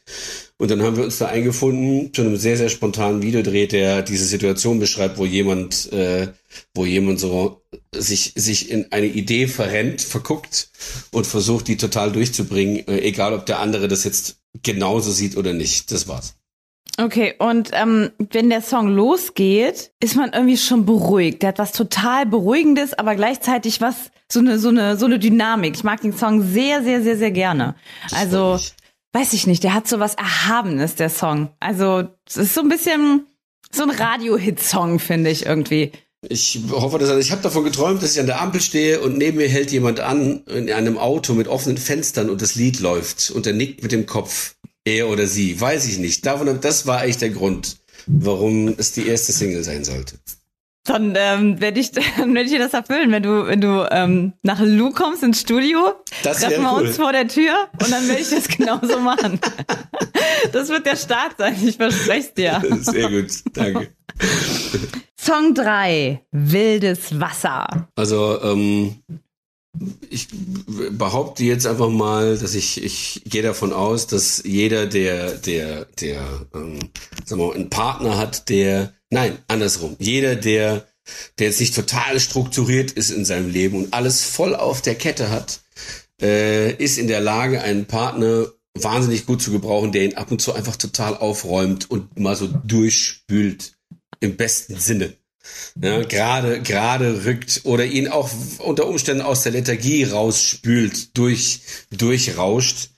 Und 0.58 0.70
dann 0.70 0.82
haben 0.82 0.96
wir 0.96 1.04
uns 1.04 1.18
da 1.18 1.26
eingefunden, 1.26 2.14
zu 2.14 2.22
einem 2.22 2.36
sehr, 2.36 2.56
sehr 2.56 2.70
spontanen 2.70 3.20
Videodreh, 3.20 3.66
der 3.66 4.00
diese 4.02 4.24
Situation 4.24 4.78
beschreibt, 4.78 5.18
wo 5.18 5.26
jemand, 5.26 5.92
äh, 5.92 6.28
wo 6.74 6.86
jemand 6.86 7.20
so 7.20 7.62
sich, 7.94 8.32
sich 8.36 8.70
in 8.70 8.90
eine 8.90 9.06
Idee 9.06 9.48
verrennt, 9.48 10.00
verguckt 10.00 10.70
und 11.12 11.26
versucht, 11.26 11.68
die 11.68 11.76
total 11.76 12.10
durchzubringen, 12.10 12.88
äh, 12.88 13.00
egal 13.00 13.34
ob 13.34 13.44
der 13.44 13.58
andere 13.58 13.86
das 13.86 14.04
jetzt 14.04 14.38
genauso 14.62 15.10
sieht 15.12 15.36
oder 15.36 15.52
nicht. 15.52 15.92
Das 15.92 16.08
war's. 16.08 16.36
Okay, 16.98 17.34
und 17.38 17.70
ähm, 17.74 18.10
wenn 18.30 18.48
der 18.48 18.62
Song 18.62 18.88
losgeht, 18.88 19.92
ist 20.02 20.16
man 20.16 20.32
irgendwie 20.32 20.56
schon 20.56 20.86
beruhigt. 20.86 21.42
Der 21.42 21.48
hat 21.50 21.58
was 21.58 21.72
total 21.72 22.24
Beruhigendes, 22.24 22.94
aber 22.94 23.14
gleichzeitig 23.14 23.82
was, 23.82 24.10
so 24.32 24.40
eine, 24.40 24.58
so 24.58 24.70
eine, 24.70 24.96
so 24.96 25.04
eine 25.04 25.18
Dynamik. 25.18 25.76
Ich 25.76 25.84
mag 25.84 26.00
den 26.00 26.16
Song 26.16 26.42
sehr, 26.42 26.82
sehr, 26.82 27.02
sehr, 27.02 27.18
sehr 27.18 27.32
gerne. 27.32 27.74
Also, 28.12 28.58
weiß 29.16 29.32
ich 29.32 29.46
nicht, 29.46 29.64
der 29.64 29.72
hat 29.72 29.88
so 29.88 29.98
was 29.98 30.14
Erhabenes, 30.14 30.94
der 30.94 31.08
Song. 31.08 31.48
Also, 31.58 32.04
es 32.28 32.36
ist 32.36 32.54
so 32.54 32.60
ein 32.60 32.68
bisschen 32.68 33.26
so 33.72 33.82
ein 33.84 33.90
Radio-Hit-Song, 33.90 34.98
finde 34.98 35.30
ich 35.30 35.46
irgendwie. 35.46 35.92
Ich 36.28 36.60
hoffe, 36.70 36.98
dass 36.98 37.16
ich 37.18 37.32
habe 37.32 37.42
davon 37.42 37.64
geträumt, 37.64 38.02
dass 38.02 38.12
ich 38.12 38.20
an 38.20 38.26
der 38.26 38.40
Ampel 38.40 38.60
stehe 38.60 39.00
und 39.00 39.16
neben 39.16 39.38
mir 39.38 39.48
hält 39.48 39.70
jemand 39.70 40.00
an 40.00 40.42
in 40.46 40.70
einem 40.70 40.98
Auto 40.98 41.32
mit 41.32 41.48
offenen 41.48 41.78
Fenstern 41.78 42.28
und 42.28 42.42
das 42.42 42.56
Lied 42.56 42.80
läuft 42.80 43.30
und 43.30 43.46
er 43.46 43.52
nickt 43.54 43.82
mit 43.82 43.92
dem 43.92 44.06
Kopf. 44.06 44.56
Er 44.84 45.08
oder 45.08 45.26
sie, 45.26 45.58
weiß 45.58 45.86
ich 45.88 45.98
nicht. 45.98 46.26
Davon, 46.26 46.60
das 46.60 46.86
war 46.86 47.00
eigentlich 47.00 47.18
der 47.18 47.30
Grund, 47.30 47.78
warum 48.06 48.74
es 48.76 48.92
die 48.92 49.06
erste 49.06 49.32
Single 49.32 49.64
sein 49.64 49.84
sollte. 49.84 50.16
Dann 50.86 51.14
ähm, 51.16 51.60
werde 51.60 51.80
ich, 51.80 51.90
dann 52.18 52.34
werd 52.34 52.46
ich 52.46 52.52
dir 52.52 52.58
das 52.58 52.72
erfüllen, 52.74 53.10
wenn 53.10 53.22
du, 53.22 53.46
wenn 53.46 53.60
du 53.60 53.86
ähm, 53.90 54.32
nach 54.42 54.60
Lou 54.60 54.90
kommst 54.92 55.22
ins 55.22 55.40
Studio, 55.40 55.94
Das 56.22 56.40
treffen 56.40 56.62
wir 56.62 56.72
cool. 56.74 56.86
uns 56.86 56.96
vor 56.96 57.12
der 57.12 57.26
Tür 57.28 57.54
und 57.80 57.90
dann 57.90 58.06
werde 58.08 58.20
ich 58.22 58.30
das 58.30 58.48
genauso 58.56 59.00
machen. 59.00 59.40
Das 60.52 60.68
wird 60.68 60.86
der 60.86 60.96
Start 60.96 61.36
sein, 61.38 61.56
ich 61.64 61.76
verspreche 61.76 62.32
dir. 62.36 62.62
Sehr 62.80 63.10
gut, 63.10 63.30
danke. 63.52 63.88
Song 65.18 65.54
3, 65.54 66.22
Wildes 66.30 67.18
Wasser. 67.20 67.88
Also 67.96 68.40
ähm, 68.42 68.96
ich 70.10 70.28
behaupte 70.90 71.44
jetzt 71.44 71.66
einfach 71.66 71.90
mal, 71.90 72.38
dass 72.38 72.54
ich 72.54 72.82
ich 72.82 73.22
gehe 73.26 73.42
davon 73.42 73.72
aus, 73.72 74.06
dass 74.06 74.42
jeder, 74.44 74.86
der 74.86 75.32
der 75.36 75.86
der 76.00 76.46
ähm, 76.54 76.78
sagen 77.24 77.40
wir 77.40 77.48
mal, 77.48 77.54
einen 77.54 77.70
Partner 77.70 78.16
hat, 78.16 78.48
der 78.48 78.94
nein 79.10 79.38
andersrum, 79.48 79.96
jeder, 79.98 80.36
der 80.36 80.86
der 81.38 81.48
jetzt 81.48 81.60
nicht 81.60 81.74
total 81.74 82.18
strukturiert 82.20 82.92
ist 82.92 83.10
in 83.10 83.24
seinem 83.24 83.50
Leben 83.50 83.76
und 83.76 83.94
alles 83.94 84.24
voll 84.24 84.54
auf 84.54 84.82
der 84.82 84.96
Kette 84.96 85.30
hat, 85.30 85.60
äh, 86.20 86.72
ist 86.72 86.98
in 86.98 87.06
der 87.08 87.20
Lage, 87.20 87.62
einen 87.62 87.86
Partner 87.86 88.46
wahnsinnig 88.74 89.26
gut 89.26 89.42
zu 89.42 89.52
gebrauchen, 89.52 89.92
der 89.92 90.04
ihn 90.04 90.16
ab 90.16 90.30
und 90.30 90.40
zu 90.40 90.52
einfach 90.52 90.76
total 90.76 91.16
aufräumt 91.16 91.90
und 91.90 92.18
mal 92.18 92.36
so 92.36 92.46
durchspült 92.46 93.76
im 94.20 94.36
besten 94.36 94.78
Sinne. 94.78 95.14
Ja, 95.82 96.02
gerade, 96.02 96.62
gerade 96.62 97.24
rückt 97.24 97.62
oder 97.64 97.84
ihn 97.84 98.08
auch 98.08 98.30
unter 98.58 98.86
Umständen 98.86 99.22
aus 99.22 99.42
der 99.42 99.52
Lethargie 99.52 100.04
rausspült, 100.04 101.16
durch, 101.16 101.60
durchrauscht. 101.90 102.90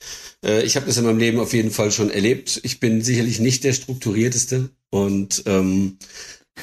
Äh, 0.44 0.62
ich 0.62 0.76
habe 0.76 0.86
das 0.86 0.96
in 0.96 1.04
meinem 1.04 1.18
Leben 1.18 1.40
auf 1.40 1.52
jeden 1.52 1.70
Fall 1.70 1.90
schon 1.90 2.10
erlebt. 2.10 2.60
Ich 2.62 2.80
bin 2.80 3.02
sicherlich 3.02 3.40
nicht 3.40 3.64
der 3.64 3.72
strukturierteste 3.72 4.70
und 4.90 5.42
ähm, 5.46 5.98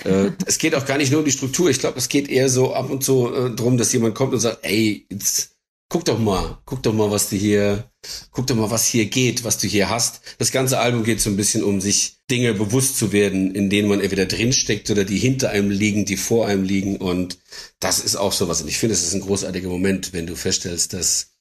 äh, 0.04 0.32
es 0.46 0.58
geht 0.58 0.76
auch 0.76 0.86
gar 0.86 0.98
nicht 0.98 1.12
nur 1.12 1.20
um 1.20 1.26
die 1.26 1.32
Struktur. 1.32 1.70
Ich 1.70 1.80
glaube, 1.80 1.98
es 1.98 2.10
geht 2.10 2.30
eher 2.30 2.50
so 2.50 2.74
ab 2.74 2.90
und 2.90 3.04
zu 3.04 3.34
äh, 3.34 3.52
drum, 3.52 3.78
dass 3.78 3.94
jemand 3.94 4.16
kommt 4.16 4.34
und 4.34 4.40
sagt, 4.40 4.60
ey, 4.64 5.06
jetzt 5.10 5.55
guck 5.90 6.06
doch 6.06 6.20
mal, 6.20 6.58
guck 6.66 6.84
doch 6.84 6.94
mal, 6.94 7.12
was 7.12 7.30
du 7.30 7.36
hier, 7.36 7.92
guck 8.32 8.48
doch 8.48 8.56
mal, 8.56 8.72
was 8.72 8.86
hier 8.86 9.06
geht, 9.06 9.44
was 9.44 9.58
du 9.58 9.68
hier 9.68 9.90
hast. 9.90 10.22
Das 10.38 10.52
ganze 10.52 10.80
Album 10.80 11.04
geht 11.04 11.22
so 11.22 11.30
ein 11.30 11.38
bisschen 11.38 11.64
um 11.64 11.82
sich 11.82 12.18
Dinge 12.30 12.54
bewusst 12.54 12.98
zu 12.98 13.12
werden, 13.12 13.54
in 13.54 13.70
denen 13.70 13.88
man 13.88 14.02
entweder 14.02 14.26
drinsteckt 14.26 14.90
oder 14.90 15.06
die 15.06 15.18
hinter 15.18 15.50
einem 15.52 15.70
liegen, 15.70 16.06
die 16.06 16.18
vor 16.18 16.48
einem 16.48 16.64
liegen. 16.64 16.98
Und 16.98 17.38
das 17.80 18.00
ist 18.00 18.16
auch 18.16 18.34
sowas. 18.34 18.62
Und 18.62 18.68
ich 18.68 18.78
finde, 18.78 18.94
es 18.94 19.04
ist 19.04 19.14
ein 19.14 19.22
großartiger 19.22 19.70
Moment, 19.70 20.14
wenn 20.14 20.28
du 20.28 20.36
feststellst, 20.36 20.94
dass, 20.94 21.36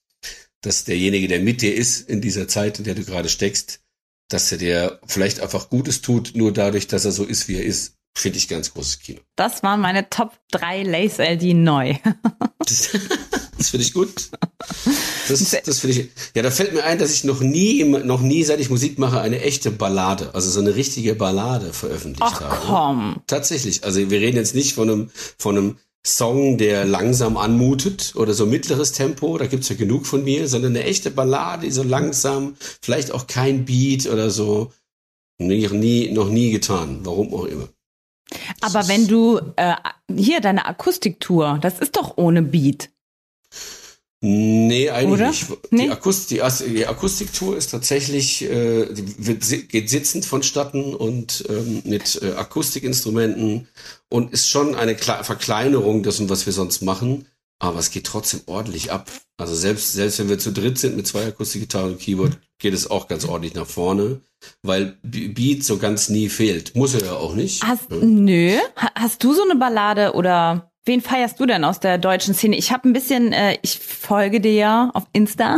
dass 0.60 0.84
derjenige, 0.84 1.28
der 1.28 1.40
mit 1.40 1.62
dir 1.62 1.74
ist 1.74 2.08
in 2.08 2.20
dieser 2.20 2.46
Zeit, 2.46 2.78
in 2.78 2.84
der 2.84 2.94
du 2.94 3.04
gerade 3.04 3.28
steckst, 3.28 3.80
dass 4.28 4.52
er 4.52 4.58
dir 4.58 5.00
vielleicht 5.06 5.40
einfach 5.40 5.70
Gutes 5.70 6.00
tut, 6.02 6.32
nur 6.34 6.52
dadurch, 6.52 6.86
dass 6.86 7.04
er 7.04 7.12
so 7.12 7.24
ist, 7.24 7.48
wie 7.48 7.56
er 7.56 7.64
ist. 7.64 7.94
Finde 8.16 8.38
ich 8.38 8.48
ganz 8.48 8.72
großes 8.72 9.00
Kino. 9.00 9.20
Das 9.36 9.62
waren 9.62 9.80
meine 9.80 10.08
Top 10.08 10.32
3 10.52 10.84
Lace 10.84 11.18
LD 11.18 11.54
neu. 11.54 11.94
Das, 12.66 12.88
das 13.58 13.68
finde 13.68 13.84
ich 13.84 13.92
gut. 13.92 14.30
Das, 15.28 15.56
das 15.66 15.80
finde 15.80 16.00
ich. 16.00 16.08
Ja, 16.34 16.40
da 16.40 16.50
fällt 16.50 16.72
mir 16.72 16.82
ein, 16.84 16.98
dass 16.98 17.12
ich 17.12 17.24
noch 17.24 17.40
nie, 17.40 17.84
noch 17.84 18.22
nie, 18.22 18.42
seit 18.42 18.58
ich 18.58 18.70
Musik 18.70 18.98
mache, 18.98 19.20
eine 19.20 19.42
echte 19.42 19.70
Ballade, 19.70 20.34
also 20.34 20.48
so 20.48 20.60
eine 20.60 20.74
richtige 20.74 21.14
Ballade 21.14 21.74
veröffentlicht 21.74 22.22
Ach 22.22 22.40
habe. 22.40 22.66
komm. 22.66 23.22
Tatsächlich. 23.26 23.84
Also 23.84 24.08
wir 24.08 24.18
reden 24.18 24.38
jetzt 24.38 24.54
nicht 24.54 24.74
von 24.74 24.88
einem, 24.88 25.10
von 25.36 25.58
einem 25.58 25.76
Song, 26.06 26.58
der 26.58 26.84
langsam 26.84 27.36
anmutet 27.36 28.14
oder 28.16 28.34
so 28.34 28.44
mittleres 28.46 28.92
Tempo, 28.92 29.38
da 29.38 29.46
gibt's 29.46 29.70
ja 29.70 29.76
genug 29.76 30.06
von 30.06 30.24
mir, 30.24 30.48
sondern 30.48 30.76
eine 30.76 30.84
echte 30.84 31.10
Ballade, 31.10 31.66
die 31.66 31.72
so 31.72 31.82
langsam, 31.82 32.56
vielleicht 32.82 33.10
auch 33.10 33.26
kein 33.26 33.64
Beat 33.64 34.06
oder 34.06 34.30
so. 34.30 34.72
Nie, 35.38 36.10
noch 36.12 36.28
nie 36.28 36.50
getan. 36.50 37.00
Warum 37.02 37.32
auch 37.34 37.44
immer. 37.46 37.68
Aber 38.60 38.88
wenn 38.88 39.06
du 39.06 39.40
äh, 39.56 39.74
hier 40.14 40.40
deine 40.40 40.66
Akustiktour, 40.66 41.58
das 41.60 41.78
ist 41.78 41.96
doch 41.96 42.16
ohne 42.16 42.42
Beat. 42.42 42.90
Nee, 44.26 44.88
eigentlich 44.88 45.20
Oder? 45.20 45.28
nicht. 45.28 45.46
Nee? 45.70 45.82
Die, 45.82 45.90
Akust 45.90 46.30
die, 46.30 46.40
Akustiktour 46.86 47.58
ist 47.58 47.70
tatsächlich, 47.70 48.42
äh, 48.42 48.86
wird, 48.90 49.68
geht 49.68 49.90
sitzend 49.90 50.24
vonstatten 50.24 50.94
und 50.94 51.44
ähm, 51.50 51.82
mit 51.84 52.22
äh, 52.22 52.32
Akustikinstrumenten 52.32 53.68
und 54.08 54.32
ist 54.32 54.48
schon 54.48 54.74
eine 54.76 54.94
Kle 54.94 55.22
Verkleinerung 55.24 56.02
dessen, 56.02 56.30
was 56.30 56.46
wir 56.46 56.54
sonst 56.54 56.80
machen. 56.80 57.26
Aber 57.64 57.78
es 57.78 57.90
geht 57.90 58.04
trotzdem 58.06 58.40
ordentlich 58.46 58.92
ab. 58.92 59.10
Also 59.38 59.54
selbst, 59.54 59.92
selbst 59.94 60.18
wenn 60.18 60.28
wir 60.28 60.38
zu 60.38 60.52
dritt 60.52 60.78
sind 60.78 60.96
mit 60.96 61.06
zwei 61.06 61.26
Akustikgitarren 61.26 61.92
und 61.92 61.98
Keyboard, 62.00 62.38
geht 62.58 62.74
es 62.74 62.90
auch 62.90 63.08
ganz 63.08 63.24
ordentlich 63.24 63.54
nach 63.54 63.66
vorne, 63.66 64.20
weil 64.62 64.98
Beat 65.02 65.64
so 65.64 65.78
ganz 65.78 66.08
nie 66.08 66.28
fehlt. 66.28 66.76
Muss 66.76 66.94
er 66.94 67.04
ja 67.04 67.12
auch 67.14 67.34
nicht. 67.34 67.62
Hast, 67.64 67.90
Ja. 67.90 67.96
Nö. 68.02 68.56
Ha- 68.76 68.90
Hast 68.94 69.24
du 69.24 69.32
so 69.34 69.42
eine 69.42 69.56
Ballade 69.56 70.12
oder 70.12 70.70
wen 70.84 71.00
feierst 71.00 71.40
du 71.40 71.46
denn 71.46 71.64
aus 71.64 71.80
der 71.80 71.96
deutschen 71.98 72.34
Szene? 72.34 72.56
Ich 72.56 72.70
habe 72.70 72.88
ein 72.88 72.92
bisschen, 72.92 73.32
äh, 73.32 73.56
ich 73.62 73.78
folge 73.78 74.40
dir 74.40 74.52
ja 74.54 74.90
auf 74.94 75.04
Insta. 75.12 75.56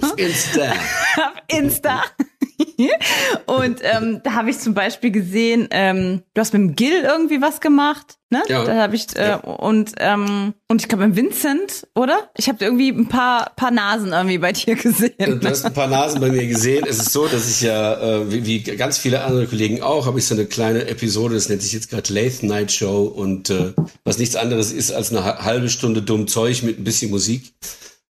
Auf 0.00 0.16
Insta. 0.16 0.70
auf 1.16 1.32
Insta. 1.48 2.02
Und 3.46 3.80
ähm, 3.82 4.20
da 4.24 4.34
habe 4.34 4.50
ich 4.50 4.58
zum 4.58 4.74
Beispiel 4.74 5.10
gesehen, 5.10 5.68
ähm, 5.70 6.22
du 6.34 6.40
hast 6.40 6.52
mit 6.52 6.60
dem 6.62 6.74
Gil 6.76 7.02
irgendwie 7.02 7.40
was 7.40 7.60
gemacht, 7.60 8.18
ne? 8.30 8.42
Ja. 8.48 8.64
Da 8.64 8.74
habe 8.82 8.94
ich 8.96 9.14
äh, 9.16 9.28
Ja. 9.30 9.36
und 9.36 9.92
ähm, 9.98 10.54
und 10.68 10.80
ich 10.82 10.88
glaube 10.88 11.06
mit 11.06 11.16
Vincent, 11.16 11.86
oder? 11.94 12.30
Ich 12.36 12.48
habe 12.48 12.64
irgendwie 12.64 12.88
ein 12.90 13.08
paar 13.08 13.52
paar 13.56 13.70
Nasen 13.70 14.12
irgendwie 14.12 14.38
bei 14.38 14.52
dir 14.52 14.74
gesehen. 14.74 15.12
Du 15.40 15.48
hast 15.48 15.64
ein 15.64 15.74
paar 15.74 15.86
Nasen 15.88 16.20
bei 16.20 16.30
mir 16.30 16.46
gesehen. 16.46 16.84
Es 16.88 16.98
ist 16.98 17.12
so, 17.12 17.26
dass 17.26 17.48
ich 17.50 17.60
ja, 17.62 17.94
äh, 18.20 18.30
wie, 18.32 18.46
wie 18.46 18.62
ganz 18.76 18.98
viele 18.98 19.22
andere 19.24 19.46
Kollegen 19.46 19.82
auch, 19.82 20.06
habe 20.06 20.18
ich 20.18 20.26
so 20.26 20.34
eine 20.34 20.46
kleine 20.46 20.86
Episode, 20.88 21.34
das 21.34 21.48
nennt 21.48 21.62
sich 21.62 21.72
jetzt 21.72 21.90
gerade 21.90 22.12
Late 22.12 22.46
Night 22.46 22.72
Show 22.72 23.04
und 23.04 23.50
äh, 23.50 23.72
was 24.04 24.18
nichts 24.18 24.36
anderes 24.36 24.72
ist 24.72 24.92
als 24.92 25.10
eine 25.10 25.24
ha- 25.24 25.44
halbe 25.44 25.68
Stunde 25.68 26.02
dumm 26.02 26.26
Zeug 26.28 26.62
mit 26.62 26.78
ein 26.78 26.84
bisschen 26.84 27.10
Musik. 27.10 27.52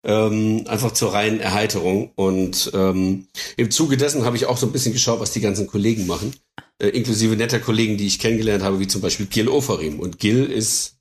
Ähm, 0.05 0.65
einfach 0.67 0.93
zur 0.93 1.13
reinen 1.13 1.41
Erheiterung. 1.41 2.11
Und 2.17 2.71
ähm, 2.75 3.29
im 3.57 3.71
Zuge 3.71 3.97
dessen 3.97 4.25
habe 4.25 4.37
ich 4.37 4.47
auch 4.47 4.57
so 4.57 4.67
ein 4.67 4.73
bisschen 4.73 4.93
geschaut, 4.93 5.21
was 5.21 5.33
die 5.33 5.41
ganzen 5.41 5.67
Kollegen 5.67 6.07
machen. 6.07 6.35
Äh, 6.79 6.89
inklusive 6.89 7.37
netter 7.37 7.61
Kollegen, 7.61 7.97
die 7.97 8.07
ich 8.07 8.19
kennengelernt 8.19 8.65
habe, 8.65 8.81
wie 8.81 8.89
zum 8.89 9.01
Beispiel 9.01 9.27
Gil 9.27 9.49
Ofarim. 9.49 10.01
Und 10.01 10.19
Gil 10.19 10.51
ist 10.51 10.97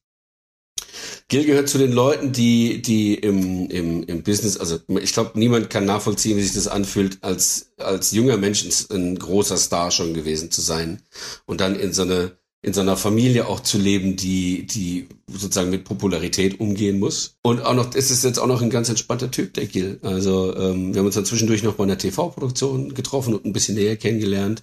Gil 1.27 1.45
gehört 1.45 1.69
zu 1.69 1.77
den 1.77 1.93
Leuten, 1.93 2.33
die, 2.33 2.81
die 2.81 3.15
im, 3.15 3.69
im, 3.69 4.03
im 4.03 4.21
Business, 4.21 4.57
also 4.57 4.79
ich 4.99 5.13
glaube, 5.13 5.39
niemand 5.39 5.69
kann 5.69 5.85
nachvollziehen, 5.85 6.37
wie 6.37 6.41
sich 6.41 6.53
das 6.53 6.67
anfühlt, 6.67 7.19
als, 7.23 7.71
als 7.77 8.11
junger 8.11 8.35
Mensch 8.35 8.65
ein, 8.65 8.95
ein 8.95 9.17
großer 9.17 9.55
Star 9.55 9.91
schon 9.91 10.13
gewesen 10.13 10.51
zu 10.51 10.59
sein 10.59 11.01
und 11.45 11.61
dann 11.61 11.79
in 11.79 11.93
so 11.93 12.01
eine, 12.01 12.37
in 12.63 12.73
so 12.73 12.81
einer 12.81 12.95
Familie 12.95 13.47
auch 13.47 13.59
zu 13.59 13.79
leben, 13.79 14.15
die, 14.15 14.67
die 14.67 15.07
sozusagen 15.27 15.71
mit 15.71 15.83
Popularität 15.83 16.59
umgehen 16.59 16.99
muss. 16.99 17.35
Und 17.41 17.65
auch 17.65 17.73
noch, 17.73 17.95
es 17.95 18.11
ist 18.11 18.23
jetzt 18.23 18.37
auch 18.37 18.45
noch 18.45 18.61
ein 18.61 18.69
ganz 18.69 18.87
entspannter 18.87 19.31
Typ, 19.31 19.55
der 19.55 19.65
Gil. 19.65 19.99
Also 20.03 20.55
ähm, 20.55 20.93
wir 20.93 20.99
haben 20.99 21.07
uns 21.07 21.15
dann 21.15 21.25
zwischendurch 21.25 21.63
noch 21.63 21.73
bei 21.73 21.83
einer 21.83 21.97
TV-Produktion 21.97 22.93
getroffen 22.93 23.33
und 23.33 23.45
ein 23.45 23.53
bisschen 23.53 23.75
näher 23.75 23.97
kennengelernt. 23.97 24.61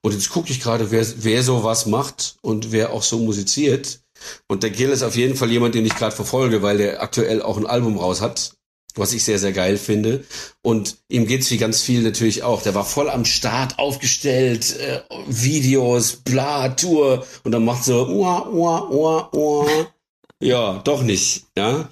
Und 0.00 0.12
jetzt 0.12 0.30
gucke 0.30 0.50
ich 0.50 0.60
gerade, 0.60 0.90
wer, 0.90 1.06
wer 1.18 1.42
so 1.44 1.62
was 1.62 1.86
macht 1.86 2.36
und 2.42 2.72
wer 2.72 2.92
auch 2.92 3.04
so 3.04 3.18
musiziert. 3.18 4.00
Und 4.48 4.64
der 4.64 4.70
Gil 4.70 4.90
ist 4.90 5.04
auf 5.04 5.14
jeden 5.14 5.36
Fall 5.36 5.50
jemand, 5.50 5.76
den 5.76 5.86
ich 5.86 5.94
gerade 5.94 6.16
verfolge, 6.16 6.62
weil 6.62 6.78
der 6.78 7.00
aktuell 7.00 7.42
auch 7.42 7.58
ein 7.58 7.66
Album 7.66 7.96
raus 7.96 8.20
hat, 8.22 8.55
was 8.96 9.12
ich 9.12 9.24
sehr, 9.24 9.38
sehr 9.38 9.52
geil 9.52 9.76
finde. 9.76 10.24
Und 10.62 10.98
ihm 11.08 11.26
geht's 11.26 11.50
wie 11.50 11.58
ganz 11.58 11.82
viel 11.82 12.02
natürlich 12.02 12.42
auch. 12.42 12.62
Der 12.62 12.74
war 12.74 12.84
voll 12.84 13.10
am 13.10 13.24
Start 13.24 13.78
aufgestellt, 13.78 14.76
äh, 14.78 15.00
Videos, 15.28 16.16
bla, 16.16 16.70
Tour. 16.70 17.26
Und 17.44 17.52
dann 17.52 17.64
macht 17.64 17.84
so, 17.84 18.06
ua, 18.08 18.48
ua, 18.48 18.88
ua, 18.90 19.30
ua. 19.32 19.66
ja, 20.40 20.78
doch 20.84 21.02
nicht, 21.02 21.44
ja. 21.56 21.88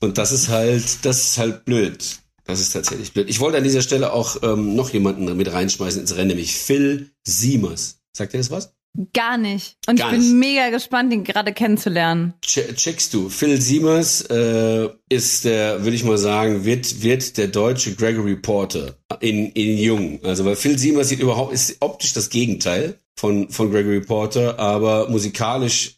Und 0.00 0.18
das 0.18 0.32
ist 0.32 0.48
halt, 0.48 1.04
das 1.04 1.30
ist 1.30 1.38
halt 1.38 1.64
blöd. 1.64 2.20
Das 2.44 2.60
ist 2.60 2.72
tatsächlich 2.72 3.12
blöd. 3.12 3.28
Ich 3.28 3.40
wollte 3.40 3.58
an 3.58 3.64
dieser 3.64 3.82
Stelle 3.82 4.12
auch 4.12 4.42
ähm, 4.42 4.74
noch 4.74 4.90
jemanden 4.90 5.36
mit 5.36 5.52
reinschmeißen 5.52 6.00
ins 6.00 6.16
Rennen, 6.16 6.28
nämlich 6.28 6.54
Phil 6.54 7.10
Siemers. 7.22 8.00
Sagt 8.16 8.32
ihr 8.32 8.40
das 8.40 8.50
was? 8.50 8.72
Gar 9.12 9.38
nicht. 9.38 9.76
Und 9.86 9.98
Gar 9.98 10.12
ich 10.12 10.18
bin 10.18 10.20
nicht. 10.40 10.48
mega 10.54 10.70
gespannt, 10.70 11.12
ihn 11.12 11.22
gerade 11.22 11.52
kennenzulernen. 11.52 12.34
Che- 12.44 12.74
Checkst 12.74 13.14
du. 13.14 13.28
Phil 13.28 13.60
Siemers 13.60 14.22
äh, 14.22 14.88
ist 15.08 15.44
der, 15.44 15.84
würde 15.84 15.94
ich 15.94 16.04
mal 16.04 16.18
sagen, 16.18 16.64
wird, 16.64 17.02
wird 17.02 17.36
der 17.36 17.48
deutsche 17.48 17.94
Gregory 17.94 18.36
Porter 18.36 18.96
in, 19.20 19.50
in 19.52 19.78
Jung. 19.78 20.20
Also 20.24 20.44
weil 20.44 20.56
Phil 20.56 20.78
Siemers 20.78 21.10
sieht 21.10 21.20
überhaupt, 21.20 21.52
ist 21.52 21.76
optisch 21.80 22.12
das 22.12 22.28
Gegenteil 22.30 22.98
von, 23.16 23.50
von 23.50 23.70
Gregory 23.70 24.00
Porter, 24.00 24.58
aber 24.58 25.08
musikalisch 25.08 25.94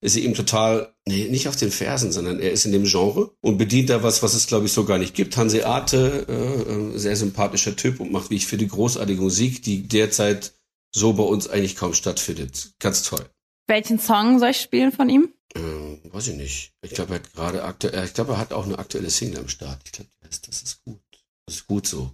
ist 0.00 0.16
er 0.16 0.22
ihm 0.22 0.34
total, 0.34 0.94
nee, 1.08 1.28
nicht 1.30 1.48
auf 1.48 1.56
den 1.56 1.70
Fersen, 1.70 2.12
sondern 2.12 2.38
er 2.38 2.52
ist 2.52 2.66
in 2.66 2.72
dem 2.72 2.84
Genre 2.84 3.30
und 3.40 3.56
bedient 3.56 3.88
da 3.90 4.02
was, 4.02 4.22
was 4.22 4.34
es 4.34 4.46
glaube 4.46 4.66
ich 4.66 4.72
so 4.72 4.84
gar 4.84 4.98
nicht 4.98 5.14
gibt. 5.14 5.36
Hanse 5.36 5.66
Arte, 5.66 6.26
äh, 6.28 6.94
äh, 6.94 6.98
sehr 6.98 7.16
sympathischer 7.16 7.74
Typ 7.74 8.00
und 8.00 8.12
macht, 8.12 8.30
wie 8.30 8.36
ich 8.36 8.46
finde, 8.46 8.66
großartige 8.66 9.20
Musik, 9.22 9.62
die 9.62 9.88
derzeit 9.88 10.52
so 10.94 11.12
bei 11.14 11.22
uns 11.24 11.48
eigentlich 11.48 11.76
kaum 11.76 11.94
stattfindet. 11.94 12.72
Ganz 12.78 13.02
toll. 13.02 13.24
Welchen 13.66 13.98
Song 13.98 14.38
soll 14.38 14.50
ich 14.50 14.60
spielen 14.60 14.92
von 14.92 15.08
ihm? 15.08 15.32
Ähm, 15.56 16.00
weiß 16.12 16.28
ich 16.28 16.36
nicht. 16.36 16.72
Ich 16.84 16.90
glaube, 16.92 17.14
er 17.14 17.20
hat 17.20 17.32
gerade 17.32 17.64
aktuell, 17.64 18.04
ich 18.04 18.14
glaube, 18.14 18.32
er 18.32 18.38
hat 18.38 18.52
auch 18.52 18.64
eine 18.66 18.78
aktuelle 18.78 19.10
Single 19.10 19.40
am 19.40 19.48
Start. 19.48 19.80
Ich 19.84 19.92
glaube, 19.92 20.10
heißt, 20.26 20.46
das 20.48 20.62
ist 20.62 20.84
gut. 20.84 21.00
Das 21.46 21.56
ist 21.56 21.66
gut 21.66 21.86
so. 21.86 22.10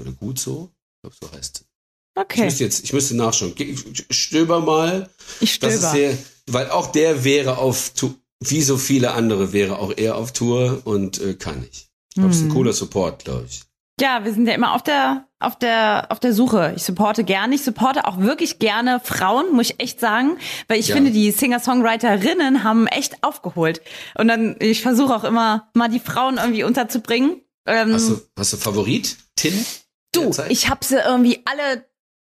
Oder 0.00 0.12
gut 0.12 0.38
so? 0.38 0.70
Ich 1.04 1.10
glaube, 1.10 1.16
so 1.32 1.36
heißt 1.38 1.56
es. 1.56 1.60
Ich 1.62 1.68
Okay, 2.22 2.44
müsste 2.44 2.64
jetzt, 2.64 2.82
ich 2.84 2.92
müsste 2.92 3.14
nachschauen. 3.16 3.54
Stöber 4.10 4.60
mal. 4.60 5.08
ich 5.40 5.58
Das 5.60 5.74
stöber. 5.74 5.90
sehr, 5.92 6.18
weil 6.46 6.68
auch 6.70 6.90
der 6.92 7.22
wäre 7.24 7.58
auf 7.58 7.90
Tour, 7.90 8.14
wie 8.40 8.62
so 8.62 8.76
viele 8.76 9.12
andere 9.12 9.52
wäre 9.52 9.78
auch 9.78 9.92
er 9.96 10.16
auf 10.16 10.32
Tour 10.32 10.82
und 10.84 11.20
äh, 11.20 11.34
kann 11.34 11.60
nicht. 11.60 11.88
Ich 12.10 12.14
glaube, 12.14 12.30
es 12.30 12.36
ist 12.38 12.42
ein 12.42 12.48
Hm. 12.48 12.54
cooler 12.54 12.72
Support, 12.72 13.24
glaube 13.24 13.46
ich. 13.48 13.62
Ja, 14.00 14.24
wir 14.24 14.32
sind 14.32 14.46
ja 14.46 14.54
immer 14.54 14.74
auf 14.74 14.82
der, 14.82 15.26
auf 15.40 15.56
der, 15.58 16.06
auf 16.10 16.20
der 16.20 16.32
Suche. 16.32 16.72
Ich 16.76 16.82
supporte 16.84 17.24
gerne. 17.24 17.54
Ich 17.54 17.62
supporte 17.64 18.06
auch 18.06 18.18
wirklich 18.20 18.58
gerne 18.58 19.00
Frauen, 19.02 19.52
muss 19.52 19.70
ich 19.70 19.80
echt 19.80 20.00
sagen. 20.00 20.38
Weil 20.68 20.78
ich 20.78 20.88
Ja. 20.88 20.94
finde, 20.96 21.10
die 21.10 21.30
Singer-Songwriterinnen 21.30 22.64
haben 22.64 22.86
echt 22.86 23.22
aufgeholt. 23.24 23.80
Und 24.16 24.28
dann, 24.28 24.56
ich 24.60 24.82
versuche 24.82 25.14
auch 25.14 25.24
immer, 25.24 25.68
mal 25.74 25.88
die 25.88 26.00
Frauen 26.00 26.38
irgendwie 26.38 26.64
unterzubringen. 26.64 27.40
Ähm, 27.66 27.92
Hast 27.92 28.08
du, 28.08 28.20
hast 28.38 28.52
du 28.52 28.56
Favorit? 28.56 29.16
Tin? 29.36 29.64
du, 30.12 30.32
ich 30.48 30.68
habe 30.68 30.84
sie 30.84 30.96
irgendwie 30.96 31.42
alle 31.44 31.84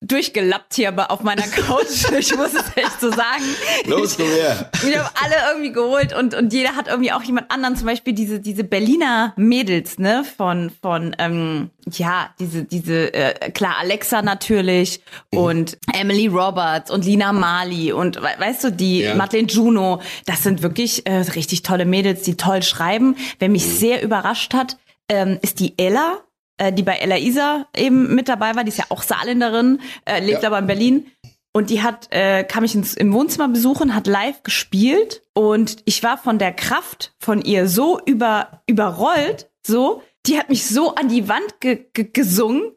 durchgelappt 0.07 0.75
hier 0.75 0.93
auf 1.11 1.23
meiner 1.23 1.43
Couch. 1.43 2.11
ich 2.19 2.37
muss 2.37 2.55
es 2.55 2.77
echt 2.77 3.01
so 3.01 3.11
sagen. 3.11 3.45
Los, 3.87 4.17
komm 4.17 4.27
her. 4.27 4.71
Ich 4.87 4.97
habe 4.97 5.11
alle 5.23 5.35
irgendwie 5.51 5.73
geholt 5.73 6.15
und, 6.15 6.35
und 6.35 6.53
jeder 6.53 6.77
hat 6.77 6.89
irgendwie 6.89 7.13
auch 7.13 7.23
jemand 7.23 7.51
anderen, 7.51 7.77
zum 7.77 7.87
Beispiel 7.87 8.13
diese, 8.13 8.41
diese 8.41 8.65
Berliner 8.65 9.33
Mädels, 9.37 9.99
ne, 9.99 10.25
von, 10.37 10.71
von, 10.83 11.15
ähm, 11.19 11.71
ja, 11.91 12.31
diese, 12.39 12.65
diese, 12.65 13.13
äh, 13.13 13.51
klar, 13.51 13.77
Alexa 13.81 14.23
natürlich 14.23 15.01
und 15.31 15.79
Emily 15.93 16.27
Roberts 16.27 16.91
und 16.91 17.05
Lina 17.05 17.33
Mali 17.33 17.93
und 17.93 18.17
we 18.17 18.29
weißt 18.39 18.65
du, 18.65 18.73
die 18.73 19.01
Ja. 19.01 19.15
Madeleine 19.15 19.49
Juno, 19.49 20.01
das 20.27 20.43
sind 20.43 20.63
wirklich 20.63 21.07
äh, 21.07 21.17
richtig 21.35 21.63
tolle 21.63 21.85
Mädels, 21.85 22.23
die 22.23 22.37
toll 22.37 22.63
schreiben. 22.63 23.17
Wer 23.39 23.49
mich 23.49 23.65
sehr 23.65 24.03
überrascht 24.03 24.55
hat, 24.55 24.77
ähm, 25.09 25.39
ist 25.43 25.61
die 25.61 25.75
Ella, 25.79 26.19
äh, 26.59 26.73
die 26.73 26.83
bei 26.83 26.97
Ella 26.97 27.19
Isa 27.19 27.67
eben 27.77 28.15
mit 28.15 28.29
dabei 28.29 28.55
war, 28.57 28.65
die 28.65 28.71
ist 28.71 28.79
ja 28.79 28.87
auch 28.89 29.03
Saarländerin, 29.03 29.81
äh, 30.05 30.21
lebt 30.25 30.43
Ja. 30.43 30.49
aber 30.49 30.59
in 30.59 30.67
Berlin. 30.67 31.07
Und 31.53 31.71
die 31.71 31.83
hat, 31.83 32.09
äh, 32.11 32.43
kam 32.43 32.65
ich 32.65 32.75
ins, 32.75 32.95
im 32.95 33.13
Wohnzimmer 33.13 33.49
besuchen, 33.49 33.95
hat 33.95 34.09
live 34.09 34.43
gespielt 34.43 35.23
und 35.35 35.77
ich 35.85 36.03
war 36.03 36.19
von 36.19 36.39
der 36.39 36.53
Kraft 36.53 37.15
von 37.21 37.43
ihr 37.43 37.69
so 37.69 38.01
über, 38.05 38.63
überrollt, 38.67 39.49
so, 39.65 40.03
die 40.27 40.37
hat 40.39 40.49
mich 40.49 40.67
so 40.67 40.95
an 40.97 41.09
die 41.09 41.29
Wand 41.29 41.61
ge 41.61 41.87
ge 41.93 42.09
gesungen, 42.13 42.73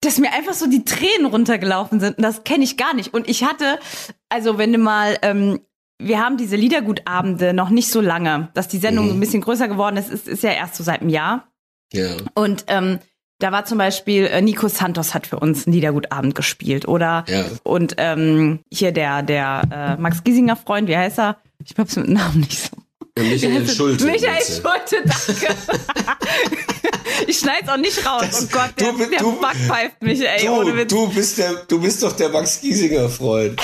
dass 0.00 0.18
mir 0.18 0.32
einfach 0.32 0.54
so 0.54 0.66
die 0.68 0.84
Tränen 0.84 1.26
runtergelaufen 1.26 1.98
sind. 1.98 2.18
Und 2.18 2.22
das 2.22 2.44
kenne 2.44 2.62
ich 2.64 2.76
gar 2.76 2.94
nicht. 2.94 3.12
Und 3.12 3.28
ich 3.28 3.42
hatte, 3.44 3.78
also 4.28 4.58
wenn 4.58 4.72
du 4.72 4.78
mal, 4.78 5.18
ähm, 5.22 5.60
wir 5.98 6.20
haben 6.24 6.36
diese 6.36 6.56
Liedergutabende 6.56 7.52
noch 7.52 7.68
nicht 7.70 7.90
so 7.90 8.00
lange, 8.00 8.48
dass 8.54 8.68
die 8.68 8.78
Sendung 8.78 9.08
so 9.08 9.14
ein 9.14 9.20
bisschen 9.20 9.42
größer 9.42 9.66
geworden 9.68 9.96
ist, 9.96 10.08
ist, 10.10 10.28
ist 10.28 10.42
ja 10.42 10.52
erst 10.52 10.76
so 10.76 10.84
seit 10.84 11.00
einem 11.00 11.10
Jahr. 11.10 11.48
Ja. 11.92 12.16
Und 12.34 12.64
ähm, 12.68 13.00
da 13.40 13.50
war 13.52 13.64
zum 13.64 13.78
Beispiel 13.78 14.26
äh, 14.26 14.40
Nico 14.40 14.68
Santos 14.68 15.12
hat 15.14 15.26
für 15.26 15.38
uns 15.40 15.66
einen 15.66 15.74
Liedergutabend 15.74 16.34
gespielt 16.36 16.86
oder 16.86 17.24
Ja. 17.28 17.44
und 17.64 17.94
ähm, 17.98 18.60
hier 18.72 18.92
der 18.92 19.22
der 19.22 19.96
äh, 19.98 20.00
Max 20.00 20.22
Giesinger 20.22 20.54
Freund, 20.56 20.88
wie 20.88 20.96
heißt 20.96 21.18
er? 21.18 21.36
Ich 21.64 21.74
hab's 21.76 21.96
mit 21.96 22.06
dem 22.06 22.14
Namen 22.14 22.40
nicht 22.40 22.58
so. 22.62 22.68
Ja, 23.18 23.24
Michael 23.24 23.68
Schulte. 23.68 24.04
Michael? 24.04 24.38
Schulte, 24.42 24.96
danke. 25.04 25.54
ich 27.26 27.38
schneid's 27.38 27.68
auch 27.68 27.76
nicht 27.76 28.06
raus. 28.06 28.22
Das- 28.30 28.44
oh 28.44 28.48
Gott, 28.52 28.70
der, 28.78 28.92
du 28.92 28.98
der 29.10 29.18
du- 29.20 29.40
backpfeift 29.40 30.02
mich, 30.02 30.20
ey, 30.26 30.48
ohne 30.48 30.70
Du, 30.72 30.76
Witz. 30.78 30.88
du 30.90 31.08
bist 31.12 31.38
der, 31.38 31.52
du 31.68 31.80
bist 31.80 32.02
doch 32.02 32.12
der 32.12 32.28
Max 32.30 32.60
Giesinger 32.60 33.08
Freund. 33.08 33.60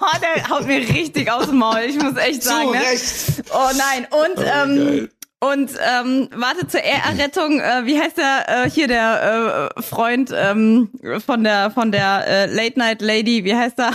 Oh, 0.00 0.06
der 0.36 0.48
haut 0.48 0.66
mir 0.66 0.78
richtig 0.78 1.30
aus 1.30 1.46
dem 1.46 1.58
Maul. 1.58 1.80
Ich 1.88 1.96
muss 2.00 2.16
echt 2.16 2.42
sagen. 2.42 2.68
Zu 2.68 2.74
ne? 2.74 2.80
Recht. 2.80 3.50
Oh 3.52 3.70
nein. 3.76 4.06
Und 4.10 4.38
ähm, 4.38 4.76
geil. 4.86 5.10
Und 5.42 5.72
ähm, 5.80 6.28
warte 6.34 6.68
zur 6.68 6.80
Errettung. 6.80 7.60
Äh, 7.60 7.84
wie 7.84 7.98
heißt 7.98 8.16
der 8.16 8.44
äh, 8.48 8.70
hier 8.70 8.86
der 8.86 9.70
äh, 9.76 9.82
Freund 9.82 10.32
ähm, 10.32 10.90
von 11.24 11.42
der 11.42 11.72
von 11.72 11.90
der 11.90 12.26
äh, 12.26 12.46
Late 12.46 12.78
Night 12.78 13.02
Lady? 13.02 13.42
Wie 13.44 13.54
heißt 13.54 13.78
er? 13.80 13.92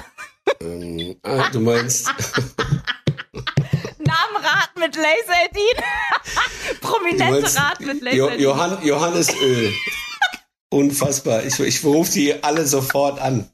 Ähm, 0.60 1.16
ah, 1.24 1.50
du 1.52 1.62
meinst, 1.62 2.08
Namenrat 3.98 4.72
mit 4.78 4.96
Laseldin. 4.96 5.84
Prominente 6.82 7.56
Rat 7.56 7.80
mit 7.80 8.02
jo 8.14 8.26
Laseldin. 8.26 8.44
Johann, 8.44 8.86
Johannesöl. 8.86 9.74
Unfassbar. 10.70 11.46
Ich, 11.46 11.58
ich 11.60 11.84
rufe 11.86 12.12
die 12.12 12.44
alle 12.44 12.68
sofort 12.68 13.22
an. 13.22 13.50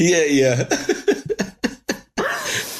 Hier, 0.00 0.26
ihr. 0.26 0.68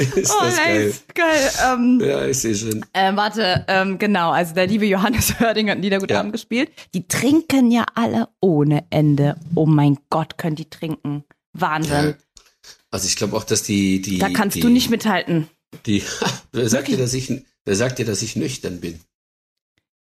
Ist 0.16 0.30
Oh, 0.32 0.42
das 0.44 0.56
geil. 0.56 0.86
nice. 0.86 1.02
Geil. 1.14 1.50
Ähm, 1.72 2.00
Ja, 2.04 2.26
ich 2.26 2.38
sehe 2.38 2.54
schon. 2.54 2.84
äh, 2.92 3.14
warte, 3.16 3.64
ähm, 3.68 3.98
genau, 3.98 4.30
also 4.30 4.54
der 4.54 4.66
liebe 4.66 4.86
Johannes 4.86 5.34
Hörding 5.40 5.68
hat 5.68 5.74
einen 5.74 5.82
Liedergutabend 5.82 6.28
Ja. 6.28 6.32
gespielt. 6.32 6.70
Die 6.94 7.06
trinken 7.06 7.70
ja 7.70 7.84
alle 7.94 8.28
ohne 8.40 8.84
Ende. 8.90 9.36
Oh 9.54 9.66
mein 9.66 9.98
Gott, 10.08 10.38
können 10.38 10.56
die 10.56 10.68
trinken. 10.70 11.24
Wahnsinn. 11.52 12.14
Also 12.90 13.06
ich 13.06 13.16
glaube 13.16 13.36
auch, 13.36 13.44
dass 13.44 13.62
die, 13.62 14.00
die. 14.00 14.18
Da 14.18 14.30
kannst 14.30 14.56
die, 14.56 14.60
du 14.60 14.68
nicht 14.68 14.90
mithalten. 14.90 15.48
Die, 15.86 16.02
wer 16.52 16.68
sagt 16.68 16.88
dir, 16.88 16.96
dass 16.96 17.14
ich, 17.14 17.32
wer 17.64 17.76
sagt 17.76 17.98
dir, 17.98 18.04
dass 18.04 18.22
ich 18.22 18.36
nüchtern 18.36 18.80
bin? 18.80 19.00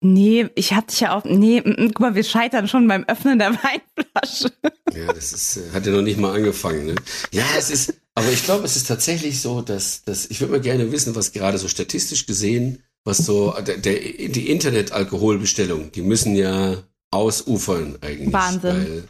Nee, 0.05 0.49
ich 0.57 0.73
hab 0.73 0.89
dich 0.89 0.99
ja 1.01 1.17
auch. 1.17 1.25
Nee, 1.25 1.61
guck 1.63 2.01
mal, 2.01 2.15
wir 2.17 2.25
scheitern 2.25 2.67
schon 2.67 2.89
beim 2.89 3.05
Öffnen 3.05 3.39
der 3.39 3.51
Weinflasche. 3.53 4.51
Ja, 4.93 5.13
das 5.13 5.33
ist, 5.33 5.57
äh, 5.59 5.71
hat 5.73 5.87
ja 5.87 5.93
noch 5.93 6.03
nicht 6.03 6.19
mal 6.19 6.35
angefangen. 6.35 6.87
Ne? 6.87 6.95
Ja, 7.31 7.45
es 7.57 7.71
ist, 7.71 7.95
aber 8.14 8.31
ich 8.31 8.44
glaube, 8.44 8.64
es 8.64 8.77
ist 8.77 8.88
tatsächlich 8.88 9.40
so, 9.40 9.62
dass, 9.62 10.03
dass 10.05 10.27
ich 10.27 10.40
würde 10.40 10.53
mal 10.53 10.61
gerne 10.61 10.92
wissen, 10.92 11.14
was 11.14 11.33
gerade 11.33 11.59
so 11.59 11.68
statistisch 11.68 12.27
gesehen, 12.27 12.83
was 13.05 13.18
so 13.18 13.55
der, 13.66 13.79
der 13.79 13.94
die 13.94 14.51
Internet-Alkoholbestellung, 14.51 15.92
die 15.92 16.03
müssen 16.03 16.37
ja 16.37 16.77
ausufern 17.11 17.98
eigentlich, 18.01 18.33
Wahnsinn. 18.33 18.62
weil 18.62 19.05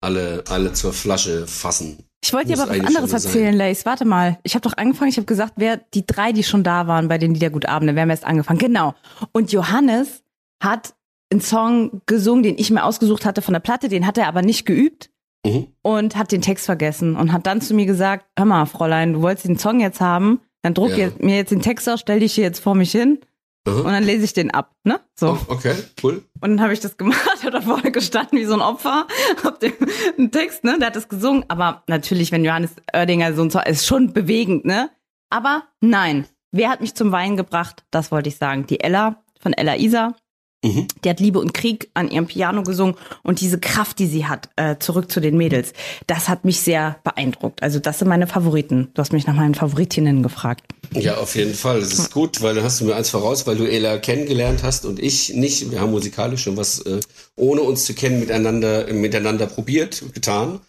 alle 0.00 0.44
alle 0.48 0.72
zur 0.72 0.92
Flasche 0.92 1.46
fassen. 1.46 1.98
Ich 2.24 2.32
wollte 2.32 2.48
dir 2.48 2.60
aber 2.60 2.70
was 2.70 2.80
anderes 2.80 3.12
erzählen, 3.12 3.54
Lace. 3.54 3.84
Warte 3.84 4.04
mal. 4.04 4.38
Ich 4.44 4.54
habe 4.54 4.62
doch 4.62 4.76
angefangen, 4.76 5.10
ich 5.10 5.16
habe 5.16 5.26
gesagt, 5.26 5.54
wer 5.56 5.76
die 5.76 6.06
drei, 6.06 6.32
die 6.32 6.44
schon 6.44 6.62
da 6.62 6.86
waren 6.86 7.08
bei 7.08 7.18
den 7.18 7.34
Liedergutabenden, 7.34 7.96
wir 7.96 8.02
haben 8.02 8.10
erst 8.10 8.24
angefangen. 8.24 8.60
Genau. 8.60 8.94
Und 9.32 9.50
Johannes 9.50 10.22
hat 10.62 10.94
einen 11.32 11.40
Song 11.40 12.02
gesungen, 12.06 12.44
den 12.44 12.58
ich 12.58 12.70
mir 12.70 12.84
ausgesucht 12.84 13.24
hatte 13.24 13.42
von 13.42 13.54
der 13.54 13.60
Platte, 13.60 13.88
den 13.88 14.06
hat 14.06 14.18
er 14.18 14.28
aber 14.28 14.42
nicht 14.42 14.66
geübt 14.66 15.10
Mhm. 15.44 15.66
und 15.82 16.16
hat 16.16 16.30
den 16.32 16.40
Text 16.42 16.66
vergessen 16.66 17.16
und 17.16 17.32
hat 17.32 17.46
dann 17.46 17.60
zu 17.60 17.74
mir 17.74 17.86
gesagt, 17.86 18.26
hör 18.38 18.44
mal, 18.46 18.66
Fräulein, 18.66 19.14
du 19.14 19.22
wolltest 19.22 19.46
den 19.48 19.58
Song 19.58 19.80
jetzt 19.80 20.00
haben, 20.00 20.40
dann 20.62 20.74
druck 20.74 20.96
Ja. 20.96 21.08
mir 21.18 21.36
jetzt 21.36 21.50
den 21.50 21.62
Text 21.62 21.88
aus, 21.88 22.00
stell 22.00 22.20
dich 22.20 22.34
hier 22.34 22.44
jetzt 22.44 22.60
vor 22.60 22.74
mich 22.76 22.92
hin 22.92 23.18
Aha. 23.66 23.78
und 23.78 23.86
dann 23.86 24.04
lese 24.04 24.24
ich 24.24 24.32
den 24.34 24.52
ab, 24.52 24.72
ne? 24.84 25.00
So. 25.18 25.30
Oh, 25.32 25.52
okay, 25.52 25.74
cool. 26.02 26.22
Und 26.40 26.50
dann 26.50 26.60
habe 26.60 26.72
ich 26.72 26.78
das 26.80 26.96
gemacht, 26.96 27.18
hat 27.44 27.54
da 27.54 27.60
vorne 27.60 27.90
gestanden 27.90 28.38
wie 28.38 28.44
so 28.44 28.54
ein 28.54 28.60
Opfer, 28.60 29.06
hab 29.44 29.58
dem 29.58 29.72
einen 30.16 30.30
Text, 30.30 30.62
ne, 30.62 30.76
der 30.78 30.88
hat 30.88 30.96
das 30.96 31.08
gesungen, 31.08 31.44
aber 31.48 31.82
natürlich, 31.88 32.30
wenn 32.30 32.44
Johannes 32.44 32.70
Oerdinger 32.94 33.34
so 33.34 33.42
ein 33.42 33.50
Song, 33.50 33.62
ist 33.62 33.86
schon 33.86 34.12
bewegend, 34.12 34.64
ne? 34.64 34.90
Aber 35.30 35.64
nein, 35.80 36.26
wer 36.52 36.68
hat 36.70 36.80
mich 36.80 36.94
zum 36.94 37.10
Weinen 37.10 37.36
gebracht? 37.36 37.84
Das 37.90 38.12
wollte 38.12 38.28
ich 38.28 38.36
sagen. 38.36 38.66
Die 38.66 38.78
Ella 38.80 39.22
von 39.40 39.52
Ella 39.54 39.76
Isa, 39.76 40.14
Mhm. 40.62 40.86
die 41.04 41.10
hat 41.10 41.18
Liebe 41.18 41.40
und 41.40 41.52
Krieg 41.54 41.90
an 41.94 42.10
ihrem 42.10 42.26
Piano 42.26 42.62
gesungen 42.62 42.94
und 43.22 43.40
diese 43.40 43.58
Kraft, 43.58 43.98
die 43.98 44.06
sie 44.06 44.26
hat, 44.26 44.48
äh, 44.56 44.76
zurück 44.78 45.10
zu 45.10 45.20
den 45.20 45.36
Mädels, 45.36 45.72
das 46.06 46.28
hat 46.28 46.44
mich 46.44 46.60
sehr 46.60 46.96
beeindruckt. 47.02 47.62
Also 47.62 47.80
das 47.80 47.98
sind 47.98 48.08
meine 48.08 48.28
Favoriten. 48.28 48.88
Du 48.94 49.00
hast 49.00 49.12
mich 49.12 49.26
nach 49.26 49.34
meinen 49.34 49.54
Favoritinnen 49.54 50.22
gefragt. 50.22 50.64
Ja, 50.94 51.16
auf 51.16 51.34
jeden 51.34 51.54
Fall. 51.54 51.80
Das 51.80 51.92
ist 51.92 52.12
gut, 52.12 52.42
weil 52.42 52.54
dann 52.54 52.64
hast 52.64 52.80
du 52.80 52.84
mir 52.84 52.94
eins 52.94 53.10
voraus, 53.10 53.46
weil 53.46 53.56
du 53.56 53.64
Ela 53.64 53.98
kennengelernt 53.98 54.62
hast 54.62 54.84
und 54.84 55.00
ich 55.00 55.34
nicht. 55.34 55.70
Wir 55.70 55.80
haben 55.80 55.90
musikalisch 55.90 56.42
schon 56.42 56.56
was, 56.56 56.80
äh, 56.80 57.00
ohne 57.36 57.62
uns 57.62 57.84
zu 57.84 57.94
kennen, 57.94 58.20
miteinander, 58.20 58.92
miteinander 58.92 59.46
probiert, 59.46 60.02
getan. 60.12 60.60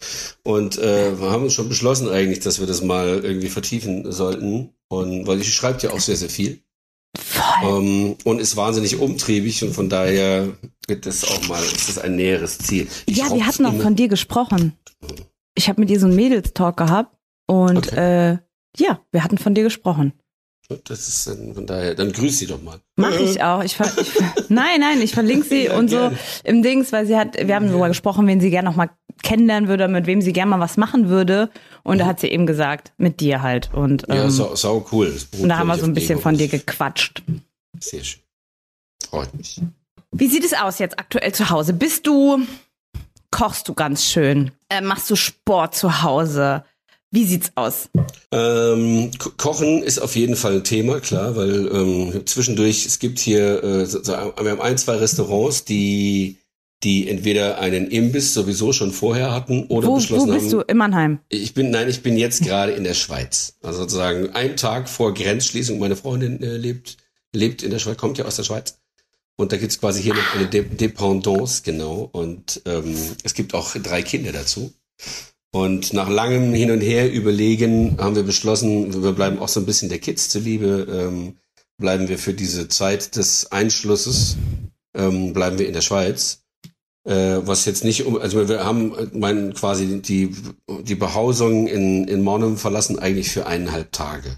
Und 0.44 0.78
äh, 0.78 1.20
wir 1.20 1.30
haben 1.30 1.44
uns 1.44 1.54
schon 1.54 1.70
beschlossen 1.70 2.10
eigentlich, 2.10 2.40
dass 2.40 2.60
wir 2.60 2.68
das 2.68 2.82
mal 2.82 3.20
irgendwie 3.24 3.50
vertiefen 3.50 4.12
sollten. 4.12 4.70
Und 4.88 5.28
weil 5.28 5.42
ich 5.42 5.54
schreibt 5.54 5.84
ja 5.84 5.92
auch 5.92 6.00
sehr, 6.00 6.16
sehr 6.16 6.30
viel. 6.30 6.62
Ähm, 7.64 8.16
und 8.24 8.40
ist 8.40 8.56
wahnsinnig 8.56 9.00
umtriebig 9.00 9.64
und 9.64 9.74
von 9.74 9.90
daher 9.90 10.50
wird 10.88 11.06
das 11.06 11.24
auch 11.26 11.48
mal, 11.48 11.62
ist 11.64 11.90
das 11.90 11.98
ein 11.98 12.16
näheres 12.16 12.58
Ziel. 12.60 12.88
Ich 13.06 13.18
ja, 13.18 13.34
wir 13.34 13.46
hatten 13.46 13.66
auch 13.66 13.76
von 13.82 13.96
dir 13.96 14.08
gesprochen. 14.08 14.74
Ich 15.56 15.70
habe 15.70 15.80
mit 15.82 15.90
dir 15.90 16.00
so 16.00 16.08
einen 16.08 16.16
Mädels-Talk 16.16 16.78
gehabt 16.78 17.16
und 17.48 17.78
Okay. 17.78 18.32
äh, 18.34 18.38
ja, 18.78 19.00
wir 19.12 19.24
hatten 19.24 19.38
von 19.38 19.54
dir 19.54 19.64
gesprochen. 19.64 20.14
Das 20.86 21.08
ist 21.08 21.28
dann, 21.28 21.54
von 21.54 21.66
daher, 21.68 21.94
dann 21.94 22.12
grüß 22.12 22.40
sie 22.40 22.48
doch 22.48 22.62
mal. 22.64 22.80
Mach 22.96 23.20
ich 23.20 23.44
auch. 23.44 23.64
Ich, 23.64 23.78
ich 23.80 24.12
nein, 24.50 24.80
nein, 24.80 25.02
ich 25.02 25.12
verlinke 25.14 25.46
sie 25.48 25.66
Ja, 25.66 25.78
und 25.78 25.90
so 25.90 25.98
gerne. 25.98 26.18
im 26.46 26.64
Dings, 26.64 26.92
weil 26.92 27.06
sie 27.06 27.18
hat, 27.18 27.36
wir 27.38 27.54
haben 27.54 27.68
darüber 27.68 27.90
gesprochen, 27.90 28.26
wen 28.28 28.40
sie 28.40 28.50
gerne 28.50 28.70
noch 28.70 28.76
mal 28.78 28.90
kennenlernen 29.22 29.70
würde, 29.70 29.88
mit 29.88 30.08
wem 30.08 30.22
sie 30.22 30.34
gerne 30.34 30.50
mal 30.52 30.60
was 30.60 30.78
machen 30.78 31.10
würde. 31.10 31.50
Und 31.84 32.00
da 32.00 32.06
hat 32.06 32.20
sie 32.22 32.28
eben 32.28 32.46
gesagt, 32.48 32.94
mit 32.98 33.20
dir 33.20 33.42
halt. 33.42 33.70
Und, 33.74 34.06
ähm, 34.10 34.16
Ja, 34.16 34.30
sau, 34.30 34.56
sau 34.56 34.86
cool. 34.92 35.14
Und 35.40 35.50
da 35.50 35.58
haben 35.60 35.68
wir 35.68 35.78
so 35.78 35.86
ein 35.86 35.94
bisschen 35.94 36.20
von 36.20 36.38
dir 36.38 36.48
gequatscht. 36.48 37.22
Sehr 37.80 38.04
schön. 38.04 38.22
Freut 39.10 39.34
mich. 39.36 39.62
Wie 40.12 40.28
sieht 40.28 40.44
es 40.46 40.54
aus 40.54 40.80
jetzt 40.80 41.00
aktuell 41.00 41.34
zu 41.34 41.50
Hause? 41.50 41.74
Bist 41.74 42.06
du, 42.08 42.40
kochst 43.32 43.68
du 43.68 43.74
ganz 43.74 44.06
schön? 44.06 44.52
Äh, 44.70 44.82
machst 44.82 45.10
du 45.10 45.16
Sport 45.16 45.76
zu 45.76 46.04
Hause? 46.04 46.64
Wie 47.12 47.26
sieht's 47.26 47.52
aus? 47.56 47.90
Ähm, 48.32 49.12
Ko- 49.20 49.32
Kochen 49.38 49.84
ist 49.84 50.00
auf 50.00 50.16
jeden 50.16 50.36
Fall 50.36 50.54
ein 50.56 50.64
Thema, 50.64 51.00
klar, 51.00 51.36
weil 51.36 51.68
ähm, 51.72 52.26
zwischendurch, 52.26 52.86
es 52.88 52.98
gibt 53.00 53.20
hier, 53.20 53.64
äh, 53.64 53.86
so, 53.86 54.02
wir 54.06 54.34
haben 54.52 54.62
ein, 54.62 54.78
zwei 54.78 54.96
Restaurants, 54.96 55.66
die 55.66 56.38
die 56.84 57.08
entweder 57.08 57.60
einen 57.60 57.90
Imbiss 57.92 58.34
sowieso 58.34 58.74
schon 58.74 58.92
vorher 58.92 59.32
hatten 59.32 59.68
oder 59.68 59.88
Wo, 59.88 59.92
wo 59.94 59.96
beschlossen 59.96 60.32
bist 60.34 60.48
haben. 60.48 60.52
du? 60.52 60.62
In 60.68 60.76
Mannheim. 60.76 61.20
Ich 61.30 61.54
bin, 61.54 61.70
nein, 61.72 61.88
ich 61.88 62.04
bin 62.04 62.18
jetzt 62.18 62.42
gerade 62.44 62.74
in 62.74 62.84
der 62.84 62.94
Schweiz. 62.94 63.56
Also 63.64 63.80
sozusagen 63.84 64.32
einen 64.32 64.58
Tag 64.58 64.90
vor 64.90 65.14
Grenzschließung. 65.14 65.80
Meine 65.80 65.96
Freundin 65.96 66.44
äh, 66.44 66.58
lebt, 66.58 66.98
lebt 67.34 67.64
in 67.64 67.72
der 67.72 67.80
Schweiz, 67.80 67.98
kommt 67.98 68.18
ja 68.18 68.26
aus 68.26 68.36
der 68.36 68.44
Schweiz. 68.44 68.80
Und 69.36 69.52
da 69.52 69.58
gibt's 69.58 69.80
quasi 69.80 70.02
hier 70.02 70.14
noch 70.14 70.36
eine 70.36 70.48
De 70.48 70.64
Dependance, 70.64 71.64
genau. 71.64 72.10
Und 72.12 72.62
ähm, 72.66 72.96
es 73.24 73.34
gibt 73.34 73.54
auch 73.56 73.76
drei 73.76 74.04
Kinder 74.04 74.32
dazu. 74.32 74.74
Und 75.52 75.94
nach 75.94 76.10
langem 76.10 76.54
Hin 76.54 76.72
und 76.72 76.82
Her 76.82 77.12
überlegen 77.12 77.98
haben 78.00 78.16
wir 78.16 78.24
beschlossen, 78.24 79.04
wir 79.04 79.12
bleiben 79.12 79.40
auch 79.40 79.48
so 79.48 79.60
ein 79.60 79.66
bisschen 79.66 79.90
der 79.90 80.00
Kids 80.00 80.30
zuliebe, 80.30 80.88
ähm, 80.90 81.38
bleiben 81.78 82.08
wir 82.08 82.18
für 82.18 82.34
diese 82.34 82.68
Zeit 82.70 83.16
des 83.16 83.52
Einschlusses, 83.52 84.38
ähm, 84.96 85.34
bleiben 85.34 85.60
wir 85.60 85.68
in 85.68 85.74
der 85.74 85.82
Schweiz. 85.82 86.40
Äh, 87.06 87.42
was 87.46 87.66
jetzt 87.66 87.84
nicht 87.84 88.06
um, 88.06 88.18
also 88.18 88.48
wir 88.48 88.64
haben 88.64 88.96
mein 89.14 89.54
quasi 89.54 90.02
die 90.02 90.36
die 90.84 90.96
Behausung 90.96 91.68
in 91.68 92.08
in 92.08 92.22
Monum 92.22 92.58
verlassen 92.58 92.98
eigentlich 92.98 93.30
für 93.30 93.46
eineinhalb 93.46 93.92
Tage. 93.92 94.38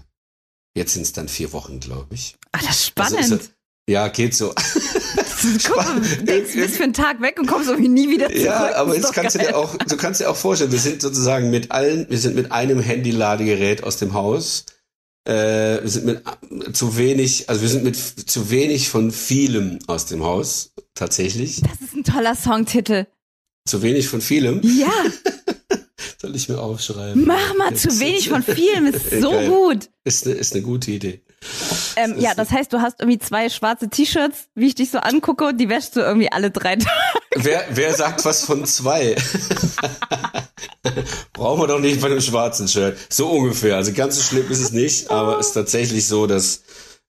Jetzt 0.76 0.94
sind 0.94 1.02
es 1.02 1.12
dann 1.12 1.28
vier 1.28 1.52
Wochen, 1.52 1.78
glaube 1.78 2.14
ich. 2.14 2.36
Ah, 2.58 2.66
das 2.66 2.80
ist 2.80 2.92
Also 2.96 3.16
spannend. 3.16 3.42
ist 3.42 3.52
ja, 3.88 4.08
geht 4.08 4.34
so. 4.34 4.52
Guck 5.64 5.76
mal, 5.76 6.00
du 6.00 6.24
denkst, 6.24 6.52
du 6.54 6.58
bist 6.60 6.76
für 6.76 6.82
einen 6.82 6.92
Tag 6.92 7.20
weg 7.20 7.38
und 7.38 7.46
kommst 7.46 7.68
irgendwie 7.68 7.88
nie 7.88 8.10
wieder 8.10 8.26
zurück. 8.28 8.42
Ja, 8.44 8.74
aber 8.74 8.96
jetzt 8.96 9.12
kannst 9.12 9.36
du 9.36 9.38
geil. 9.38 9.48
dir 9.48 9.56
auch, 9.56 9.76
du 9.76 9.96
kannst 9.96 10.20
dir 10.20 10.28
auch 10.28 10.34
vorstellen, 10.36 10.72
wir 10.72 10.78
sind 10.80 11.00
sozusagen 11.00 11.50
mit 11.50 11.70
allen, 11.70 12.08
wir 12.10 12.18
sind 12.18 12.34
mit 12.34 12.50
einem 12.50 12.80
Handy-Ladegerät 12.80 13.84
aus 13.84 13.96
dem 13.98 14.12
Haus. 14.14 14.64
Äh, 15.24 15.82
wir 15.82 15.88
sind 15.88 16.04
mit 16.06 16.22
äh, 16.50 16.72
zu 16.72 16.96
wenig, 16.96 17.48
also 17.48 17.62
wir 17.62 17.68
sind 17.68 17.84
mit 17.84 17.96
zu 17.96 18.50
wenig 18.50 18.88
von 18.88 19.12
vielem 19.12 19.78
aus 19.86 20.06
dem 20.06 20.24
Haus, 20.24 20.72
tatsächlich. 20.94 21.60
Das 21.62 21.80
ist 21.80 21.94
ein 21.94 22.02
toller 22.04 22.34
Songtitel. 22.34 23.06
Zu 23.68 23.82
wenig 23.82 24.08
von 24.08 24.20
vielem. 24.20 24.60
Ja, 24.62 24.92
Soll 26.20 26.34
ich 26.34 26.48
mir 26.48 26.58
aufschreiben. 26.60 27.24
mach 27.24 27.54
mal 27.56 27.74
zu 27.74 28.00
wenig 28.00 28.28
von 28.30 28.42
vielem. 28.42 28.86
Ist 28.86 29.10
so 29.20 29.30
Geil. 29.32 29.48
gut. 29.48 29.90
Ist 30.04 30.26
eine, 30.26 30.34
ist 30.36 30.54
eine 30.54 30.62
gute 30.62 30.90
Idee. 30.90 31.22
Ähm, 31.96 32.14
ja, 32.18 32.34
das 32.34 32.50
heißt, 32.50 32.72
du 32.72 32.80
hast 32.80 33.00
irgendwie 33.00 33.18
zwei 33.18 33.48
schwarze 33.48 33.88
T-Shirts, 33.88 34.48
wie 34.54 34.66
ich 34.66 34.74
dich 34.74 34.90
so 34.90 34.98
angucke, 34.98 35.46
und 35.46 35.58
die 35.58 35.68
wäschst 35.68 35.96
du 35.96 36.00
irgendwie 36.00 36.30
alle 36.30 36.50
drei 36.50 36.76
Tage. 36.76 36.90
Wer, 37.34 37.64
wer 37.70 37.94
sagt 37.94 38.24
was 38.24 38.44
von 38.44 38.64
zwei? 38.64 39.16
Brauchen 41.32 41.60
wir 41.60 41.66
doch 41.66 41.80
nicht 41.80 42.00
bei 42.00 42.06
einem 42.06 42.20
schwarzen 42.20 42.68
Shirt. 42.68 42.96
So 43.10 43.28
ungefähr. 43.28 43.76
Also 43.76 43.92
ganz 43.92 44.16
so 44.16 44.22
schlimm 44.22 44.50
ist 44.50 44.60
es 44.60 44.72
nicht, 44.72 45.10
aber 45.10 45.38
es 45.38 45.48
ist 45.48 45.52
tatsächlich 45.52 46.06
so, 46.06 46.26
dass, 46.26 46.62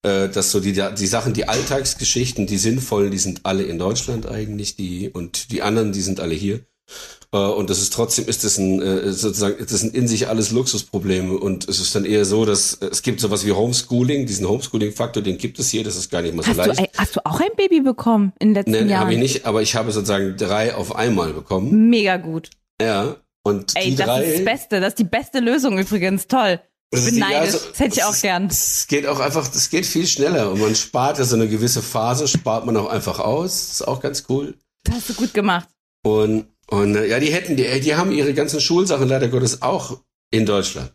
äh, 0.03 0.29
dass 0.29 0.51
so 0.51 0.59
die, 0.59 0.73
die 0.73 1.07
Sachen, 1.07 1.33
die 1.33 1.47
Alltagsgeschichten, 1.47 2.47
die 2.47 2.57
sinnvollen, 2.57 3.11
die 3.11 3.17
sind 3.17 3.45
alle 3.45 3.63
in 3.63 3.79
Deutschland 3.79 4.27
eigentlich, 4.27 4.75
die, 4.75 5.09
und 5.09 5.51
die 5.51 5.61
anderen, 5.61 5.93
die 5.93 6.01
sind 6.01 6.19
alle 6.19 6.35
hier. 6.35 6.61
Äh, 7.33 7.37
Und 7.37 7.69
das 7.69 7.81
ist 7.81 7.91
trotzdem 7.93 8.25
ist 8.27 8.43
das 8.43 8.57
ein 8.57 8.81
äh, 8.81 9.11
sozusagen 9.11 9.57
das 9.59 9.79
sind 9.81 9.93
in 9.93 10.07
sich 10.07 10.27
alles 10.29 10.51
Luxusprobleme 10.51 11.33
und 11.37 11.67
es 11.67 11.79
ist 11.79 11.93
dann 11.93 12.05
eher 12.05 12.23
so, 12.25 12.45
dass 12.45 12.75
äh, 12.75 12.87
es 12.87 13.01
gibt 13.01 13.19
sowas 13.19 13.45
wie 13.45 13.51
Homeschooling, 13.51 14.25
diesen 14.25 14.47
Homeschooling-Faktor, 14.47 15.21
den 15.23 15.37
gibt 15.37 15.59
es 15.59 15.69
hier, 15.69 15.83
das 15.83 15.95
ist 15.97 16.09
gar 16.09 16.21
nicht 16.21 16.33
mal 16.35 16.43
so 16.43 16.49
Hast 16.49 16.57
du, 16.59 16.63
leicht. 16.67 16.79
ey, 16.79 16.89
hast 16.97 17.15
du 17.15 17.25
auch 17.25 17.39
ein 17.39 17.49
Baby 17.57 17.81
bekommen 17.81 18.31
in 18.39 18.49
den 18.49 18.55
letzten 18.55 18.71
Nee, 18.71 18.91
Jahren? 18.91 19.01
habe 19.01 19.13
ich 19.13 19.19
nicht, 19.19 19.45
aber 19.45 19.61
ich 19.61 19.75
habe 19.75 19.91
sozusagen 19.91 20.37
drei 20.37 20.73
auf 20.75 20.95
einmal 20.95 21.33
bekommen. 21.33 21.89
Mega 21.89 22.15
gut. 22.17 22.49
Ja. 22.81 23.17
Und 23.43 23.73
Ey, 23.75 23.95
das 23.95 24.05
drei. 24.07 24.23
ist 24.23 24.37
das 24.39 24.45
Beste. 24.45 24.79
Das 24.81 24.89
ist 24.89 24.99
die 24.99 25.03
beste 25.05 25.39
Lösung 25.39 25.77
übrigens. 25.79 26.27
Toll. 26.27 26.59
das 26.91 27.05
bin 27.05 27.19
neidisch. 27.19 27.37
also, 27.53 27.59
das 27.69 27.79
hätte 27.79 27.95
ich 27.95 28.03
auch 28.03 28.15
gern. 28.21 28.47
Es 28.47 28.87
geht 28.87 29.05
auch 29.07 29.19
einfach, 29.19 29.49
es 29.53 29.69
geht 29.69 29.85
viel 29.85 30.05
schneller 30.07 30.51
und 30.51 30.59
man 30.59 30.75
spart 30.75 31.17
ja 31.17 31.23
so 31.25 31.35
eine 31.35 31.47
gewisse 31.47 31.81
Phase, 31.81 32.27
spart 32.27 32.65
man 32.65 32.75
auch 32.77 32.87
einfach 32.89 33.19
aus. 33.19 33.71
ist 33.71 33.87
auch 33.87 34.01
ganz 34.01 34.23
cool. 34.29 34.55
Das 34.83 34.95
hast 34.95 35.09
du 35.09 35.13
gut 35.13 35.33
gemacht. 35.33 35.67
Und, 36.05 36.47
und 36.69 36.95
äh, 36.95 37.07
ja, 37.07 37.19
die 37.19 37.31
hätten, 37.31 37.55
die, 37.55 37.79
die 37.81 37.95
haben 37.95 38.11
ihre 38.11 38.33
ganzen 38.33 38.61
Schulsachen 38.61 39.07
leider 39.07 39.27
Gottes 39.27 39.61
auch 39.61 40.01
in 40.31 40.45
Deutschland. 40.45 40.91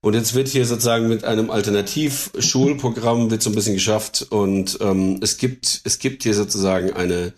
Und 0.00 0.14
jetzt 0.14 0.34
wird 0.34 0.48
hier 0.48 0.66
sozusagen 0.66 1.08
mit 1.08 1.24
einem 1.24 1.50
Alternativschulprogramm 1.50 3.30
wird 3.30 3.42
so 3.42 3.50
ein 3.50 3.54
bisschen 3.54 3.74
geschafft 3.74 4.26
und 4.28 4.78
ähm, 4.82 5.20
es 5.22 5.38
gibt 5.38 5.80
es 5.84 5.98
gibt 5.98 6.22
hier 6.22 6.34
sozusagen 6.34 6.92
eine 6.92 7.32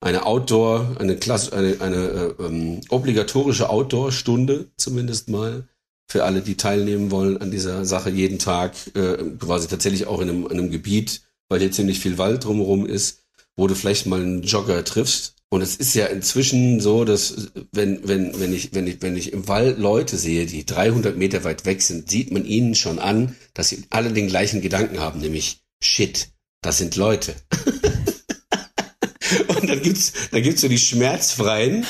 eine 0.00 0.24
Outdoor 0.24 0.96
eine 1.00 1.16
Klasse 1.16 1.52
eine 1.52 1.80
eine 1.80 1.96
äh, 1.96 2.44
ähm, 2.44 2.80
obligatorische 2.88 3.68
Outdoor-Stunde 3.68 4.70
zumindest 4.76 5.28
mal 5.28 5.66
für 6.12 6.24
alle, 6.24 6.42
die 6.42 6.56
teilnehmen 6.56 7.10
wollen 7.10 7.38
an 7.38 7.50
dieser 7.50 7.84
Sache 7.86 8.10
jeden 8.10 8.38
Tag 8.38 8.74
äh, 8.94 9.16
quasi 9.38 9.66
tatsächlich 9.66 10.06
auch 10.06 10.20
in 10.20 10.28
einem, 10.28 10.44
in 10.44 10.58
einem 10.58 10.70
Gebiet, 10.70 11.22
weil 11.48 11.60
hier 11.60 11.72
ziemlich 11.72 12.00
viel 12.00 12.18
Wald 12.18 12.44
drumherum 12.44 12.86
ist, 12.86 13.20
wo 13.56 13.66
du 13.66 13.74
vielleicht 13.74 14.06
mal 14.06 14.20
einen 14.20 14.42
Jogger 14.42 14.84
triffst. 14.84 15.36
Und 15.52 15.60
es 15.60 15.76
ist 15.76 15.94
ja 15.94 16.06
inzwischen 16.06 16.80
so, 16.80 17.04
dass 17.04 17.50
wenn, 17.72 18.08
wenn, 18.08 18.40
wenn 18.40 18.54
ich, 18.54 18.72
wenn 18.72 18.86
ich, 18.86 19.02
wenn 19.02 19.18
ich 19.18 19.34
im 19.34 19.48
Wald 19.48 19.78
Leute 19.78 20.16
sehe, 20.16 20.46
die 20.46 20.64
300 20.64 21.18
Meter 21.18 21.44
weit 21.44 21.66
weg 21.66 21.82
sind, 21.82 22.08
sieht 22.08 22.32
man 22.32 22.46
ihnen 22.46 22.74
schon 22.74 22.98
an, 22.98 23.36
dass 23.52 23.68
sie 23.68 23.82
alle 23.90 24.14
den 24.14 24.28
gleichen 24.28 24.62
Gedanken 24.62 24.98
haben, 24.98 25.20
nämlich 25.20 25.58
Shit, 25.84 26.30
das 26.62 26.78
sind 26.78 26.96
Leute. 26.96 27.34
Und 29.48 29.68
dann 29.68 29.82
gibt's, 29.82 30.14
dann 30.30 30.42
gibt's 30.42 30.62
so 30.62 30.68
die 30.68 30.78
Schmerzfreien, 30.78 31.84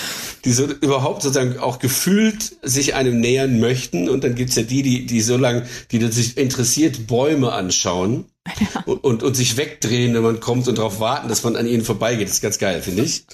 die 0.44 0.52
so 0.52 0.64
überhaupt 0.64 1.22
sozusagen 1.22 1.58
auch 1.58 1.78
gefühlt 1.78 2.56
sich 2.62 2.94
einem 2.94 3.20
nähern 3.20 3.60
möchten. 3.60 4.08
Und 4.08 4.24
dann 4.24 4.34
gibt's 4.34 4.56
ja 4.56 4.64
die, 4.64 4.82
die, 4.82 5.06
die 5.06 5.20
so 5.20 5.36
lang, 5.36 5.66
die 5.92 6.00
dann 6.00 6.10
sich 6.10 6.36
interessiert 6.36 7.06
Bäume 7.06 7.52
anschauen 7.52 8.24
und, 8.86 9.04
und, 9.04 9.22
und 9.22 9.34
sich 9.34 9.56
wegdrehen, 9.56 10.14
wenn 10.14 10.22
man 10.22 10.40
kommt 10.40 10.66
und 10.66 10.78
darauf 10.78 10.98
warten, 10.98 11.28
dass 11.28 11.44
man 11.44 11.54
an 11.54 11.68
ihnen 11.68 11.84
vorbeigeht. 11.84 12.26
Das 12.26 12.34
ist 12.34 12.42
ganz 12.42 12.58
geil, 12.58 12.82
finde 12.82 13.04
ich. 13.04 13.24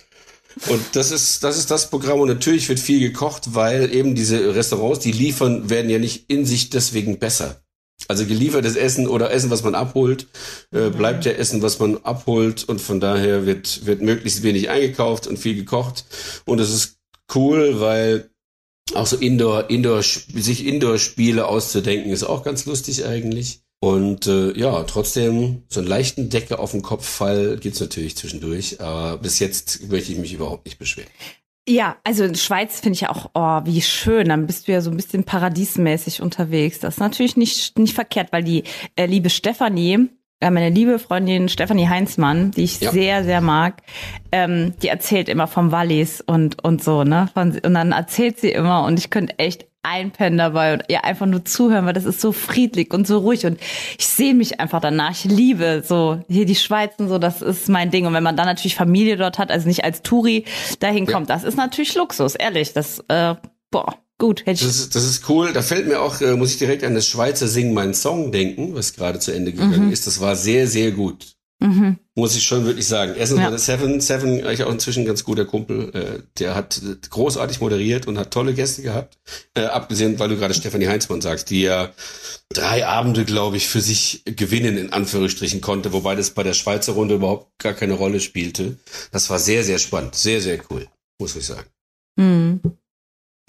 Und 0.67 0.81
das 0.93 1.11
ist, 1.11 1.45
das 1.45 1.57
ist 1.57 1.71
das 1.71 1.91
Programm. 1.91 2.21
Und 2.21 2.29
natürlich 2.29 2.69
wird 2.69 2.81
viel 2.81 3.01
gekocht, 3.01 3.55
weil 3.55 3.95
eben 3.95 4.15
diese 4.15 4.55
Restaurants, 4.55 5.01
die 5.01 5.13
liefern, 5.13 5.71
werden 5.71 5.91
ja 5.91 5.99
nicht 5.99 6.31
in 6.31 6.45
sich 6.45 6.71
deswegen 6.71 7.19
besser. 7.19 7.63
Also 8.07 8.27
geliefertes 8.27 8.77
Essen 8.77 9.09
oder 9.09 9.33
Essen, 9.33 9.51
was 9.51 9.65
man 9.65 9.75
abholt, 9.75 10.29
äh, 10.71 10.91
bleibt 10.91 11.25
ja 11.25 11.33
Essen, 11.33 11.63
was 11.63 11.79
man 11.79 11.99
abholt. 11.99 12.65
Und 12.65 12.81
von 12.81 13.01
daher 13.01 13.47
wird, 13.47 13.87
wird 13.87 14.03
möglichst 14.03 14.43
wenig 14.43 14.71
eingekauft 14.71 15.27
und 15.27 15.39
viel 15.39 15.55
gekocht. 15.55 16.05
Und 16.45 16.59
das 16.59 16.71
ist 16.71 16.99
cool, 17.35 17.81
weil 17.81 18.31
auch 18.95 19.07
so 19.07 19.17
Indoor, 19.17 19.69
Indoor, 19.71 20.03
sich 20.03 20.67
Indoor-Spiele 20.67 21.47
auszudenken, 21.47 22.13
ist 22.13 22.25
auch 22.25 22.43
ganz 22.43 22.67
lustig 22.67 23.05
eigentlich. 23.05 23.61
Und 23.81 24.27
äh, 24.27 24.59
ja, 24.59 24.83
trotzdem, 24.85 25.63
so 25.69 25.81
einen 25.81 25.89
leichten 25.89 26.31
Decke 26.31 26.59
auf 26.59 26.73
den 26.73 26.83
Kopffall 26.83 27.59
gibt's 27.59 27.81
natürlich 27.81 28.17
zwischendurch, 28.17 28.81
aber 28.81 29.19
bis 29.19 29.39
jetzt 29.39 29.89
möchte 29.89 30.13
ich 30.13 30.19
mich 30.19 30.33
überhaupt 30.33 30.65
nicht 30.65 30.79
beschweren. 30.79 31.11
Ja, 31.69 31.97
also 32.03 32.25
in 32.25 32.35
Schweiz 32.35 32.81
finde 32.81 32.95
ich 32.95 33.03
ja 33.03 33.11
auch, 33.11 33.31
oh, 33.35 33.61
wie 33.65 33.83
schön. 33.83 34.29
Dann 34.31 34.47
bist 34.47 34.67
du 34.67 34.73
ja 34.73 34.81
so 34.81 34.91
ein 34.91 34.97
bisschen 34.97 35.25
paradiesmäßig 35.25 36.23
unterwegs. 36.23 36.81
Das 36.81 36.95
ist 36.95 37.01
natürlich 37.01 37.37
nicht, 37.37 37.79
nicht 37.79 37.95
verkehrt, 37.95 38.33
weil 38.33 38.43
die 38.43 38.65
äh, 38.97 39.05
liebe 39.05 39.29
Stefanie, 39.29 40.09
äh, 40.41 40.51
meine 40.51 40.71
liebe 40.71 40.99
Freundin 40.99 41.51
Stefanie 41.51 41.87
Heinzmann, 41.87 42.53
die 42.53 42.65
ich 42.65 42.81
Ja. 42.81 42.91
sehr, 42.91 43.23
sehr 43.23 43.43
mag, 43.43 43.83
ähm, 44.33 44.75
die 44.83 44.89
erzählt 44.89 45.29
immer 45.29 45.47
vom 45.47 45.71
Wallis 45.71 46.23
und, 46.23 46.65
und 46.65 46.83
so, 46.83 47.05
ne? 47.05 47.29
Von, 47.35 47.51
und 47.51 47.75
dann 47.75 47.93
erzählt 47.93 48.41
sie 48.41 48.51
immer 48.51 48.85
und 48.85 48.99
ich 48.99 49.11
könnte 49.11 49.39
echt 49.39 49.68
einpennen 49.83 50.39
dabei 50.39 50.75
und 50.75 50.83
ihr 50.89 51.05
einfach 51.05 51.27
nur 51.27 51.45
zuhören, 51.45 51.87
weil 51.87 51.93
das 51.93 52.05
ist 52.05 52.21
so 52.21 52.33
friedlich 52.33 52.93
und 52.93 53.07
so 53.07 53.19
ruhig 53.19 53.47
und 53.47 53.59
ich 53.99 54.07
sehe 54.07 54.35
mich 54.35 54.61
einfach 54.61 54.81
danach. 54.81 55.13
Ich 55.13 55.25
liebe 55.25 55.83
so 55.87 56.21
hier 56.29 56.47
die 56.47 56.57
Schweiz 56.57 56.95
und 56.99 57.09
so, 57.09 57.19
das 57.19 57.43
ist 57.43 57.69
mein 57.69 57.91
Ding. 57.91 58.07
Und 58.07 58.13
wenn 58.15 58.23
man 58.23 58.37
dann 58.37 58.47
natürlich 58.47 58.75
Familie 58.75 59.17
dort 59.17 59.39
hat, 59.39 59.51
also 59.51 59.67
nicht 59.69 59.85
als 59.85 60.03
Touri 60.03 60.45
dahin 60.81 61.07
Ja. 61.07 61.13
kommt, 61.13 61.31
das 61.31 61.45
ist 61.45 61.57
natürlich 61.57 61.95
Luxus, 61.95 62.35
ehrlich. 62.35 62.73
Das, 62.73 62.99
äh, 63.09 63.35
boah, 63.71 63.95
gut. 64.19 64.41
Hätte 64.47 64.65
Das 64.65 64.77
ist, 64.79 64.95
das 64.95 65.05
ist 65.05 65.29
cool. 65.29 65.53
Da 65.53 65.63
fällt 65.63 65.87
mir 65.87 66.01
auch, 66.03 66.21
äh, 66.21 66.35
muss 66.37 66.53
ich 66.53 66.59
direkt 66.59 66.85
an 66.85 66.95
das 66.95 67.07
Schweizer 67.07 67.47
Sing 67.49 67.73
meinen 67.73 67.95
Song 67.95 68.33
denken, 68.33 68.75
was 68.75 68.95
gerade 68.95 69.19
zu 69.21 69.33
Ende 69.33 69.53
gegangen 69.53 69.87
Mhm. 69.87 69.93
ist. 69.93 70.07
Das 70.07 70.21
war 70.21 70.35
sehr, 70.37 70.67
sehr 70.67 70.91
gut. 70.91 71.38
Muss 72.15 72.37
ich 72.37 72.45
schon 72.45 72.65
wirklich 72.65 72.87
sagen. 72.87 73.15
Erstens 73.17 73.39
Ja. 73.39 73.45
mal 73.45 73.51
der 73.51 73.59
Seven, 73.59 74.01
Seven, 74.01 74.45
eigentlich 74.45 74.63
auch 74.63 74.71
inzwischen 74.71 75.01
ein 75.03 75.07
ganz 75.07 75.25
guter 75.25 75.45
Kumpel, 75.45 75.91
äh, 75.95 76.23
der 76.39 76.55
hat 76.55 76.81
äh, 76.85 76.97
großartig 77.11 77.61
moderiert 77.61 78.07
und 78.07 78.17
hat 78.17 78.31
tolle 78.33 78.55
Gäste 78.55 78.83
gehabt. 78.83 79.19
Äh, 79.55 79.65
abgesehen, 79.65 80.19
weil 80.21 80.29
du 80.29 80.37
gerade 80.37 80.55
Stefanie 80.55 80.87
Heinzmann 80.87 81.21
sagst, 81.21 81.51
die 81.51 81.63
ja 81.63 81.91
drei 82.49 82.87
Abende, 82.87 83.25
glaube 83.25 83.57
ich, 83.57 83.67
für 83.67 83.81
sich 83.81 84.23
gewinnen, 84.25 84.77
in 84.79 84.93
Anführungsstrichen 84.93 85.61
konnte, 85.61 85.93
wobei 85.93 86.15
das 86.15 86.31
bei 86.31 86.45
der 86.45 86.55
Schweizer 86.55 86.93
Runde 86.93 87.17
überhaupt 87.17 87.59
gar 87.59 87.75
keine 87.75 87.95
Rolle 87.95 88.21
spielte. 88.21 88.77
Das 89.11 89.29
war 89.29 89.41
sehr, 89.41 89.65
sehr 89.65 89.79
spannend. 89.79 90.15
Sehr, 90.15 90.41
sehr 90.41 90.61
cool, 90.71 90.87
muss 91.21 91.35
ich 91.35 91.47
sagen. 91.47 91.69
hm. 92.19 92.61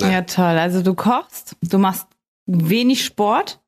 Nein. 0.02 0.12
Ja, 0.14 0.22
toll. 0.22 0.58
Also 0.58 0.82
du 0.82 0.94
kochst, 0.96 1.58
du 1.62 1.78
machst 1.78 2.08
wenig 2.48 3.04
Sport. 3.06 3.60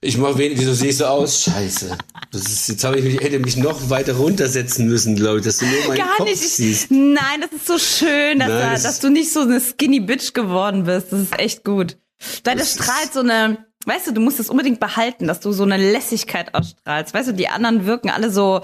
Ich 0.00 0.16
mach 0.16 0.36
wenig, 0.38 0.58
wieso 0.58 0.84
ich 0.84 0.96
so 0.96 1.06
aus? 1.06 1.42
Scheiße. 1.44 1.96
Das 2.32 2.42
ist, 2.42 2.68
jetzt 2.68 2.84
habe 2.84 2.98
ich 2.98 3.04
mich, 3.04 3.20
hätte 3.20 3.38
mich 3.38 3.56
noch 3.56 3.90
weiter 3.90 4.14
runtersetzen 4.14 4.88
müssen, 4.88 5.14
glaube 5.16 5.38
ich, 5.38 5.44
dass 5.44 5.58
du 5.58 5.66
nur 5.66 5.86
meinen 5.88 5.98
Gar 5.98 6.16
Kopf 6.16 6.28
nicht. 6.28 6.42
Ich, 6.42 6.52
siehst. 6.52 6.90
nein, 6.90 7.40
das 7.42 7.52
ist 7.52 7.66
so 7.66 7.78
schön, 7.78 8.38
dass, 8.38 8.48
Nein, 8.48 8.58
da, 8.60 8.72
das 8.72 8.82
dass 8.84 9.00
du 9.00 9.10
nicht 9.10 9.32
so 9.32 9.40
eine 9.40 9.60
Skinny 9.60 10.00
Bitch 10.00 10.32
geworden 10.32 10.84
bist. 10.84 11.08
Das 11.12 11.20
ist 11.20 11.38
echt 11.38 11.64
gut. 11.64 11.96
Weil 12.44 12.56
das, 12.56 12.74
Das 12.76 12.84
strahlt 12.86 13.12
so 13.12 13.20
eine, 13.20 13.64
weißt 13.86 14.08
du, 14.08 14.12
du 14.12 14.20
musst 14.20 14.40
es 14.40 14.48
unbedingt 14.50 14.80
behalten, 14.80 15.26
dass 15.26 15.40
du 15.40 15.52
so 15.52 15.62
eine 15.64 15.76
Lässigkeit 15.76 16.54
ausstrahlst. 16.54 17.12
Weißt 17.14 17.28
du, 17.28 17.32
die 17.34 17.48
anderen 17.48 17.86
wirken 17.86 18.10
alle 18.10 18.30
so, 18.30 18.62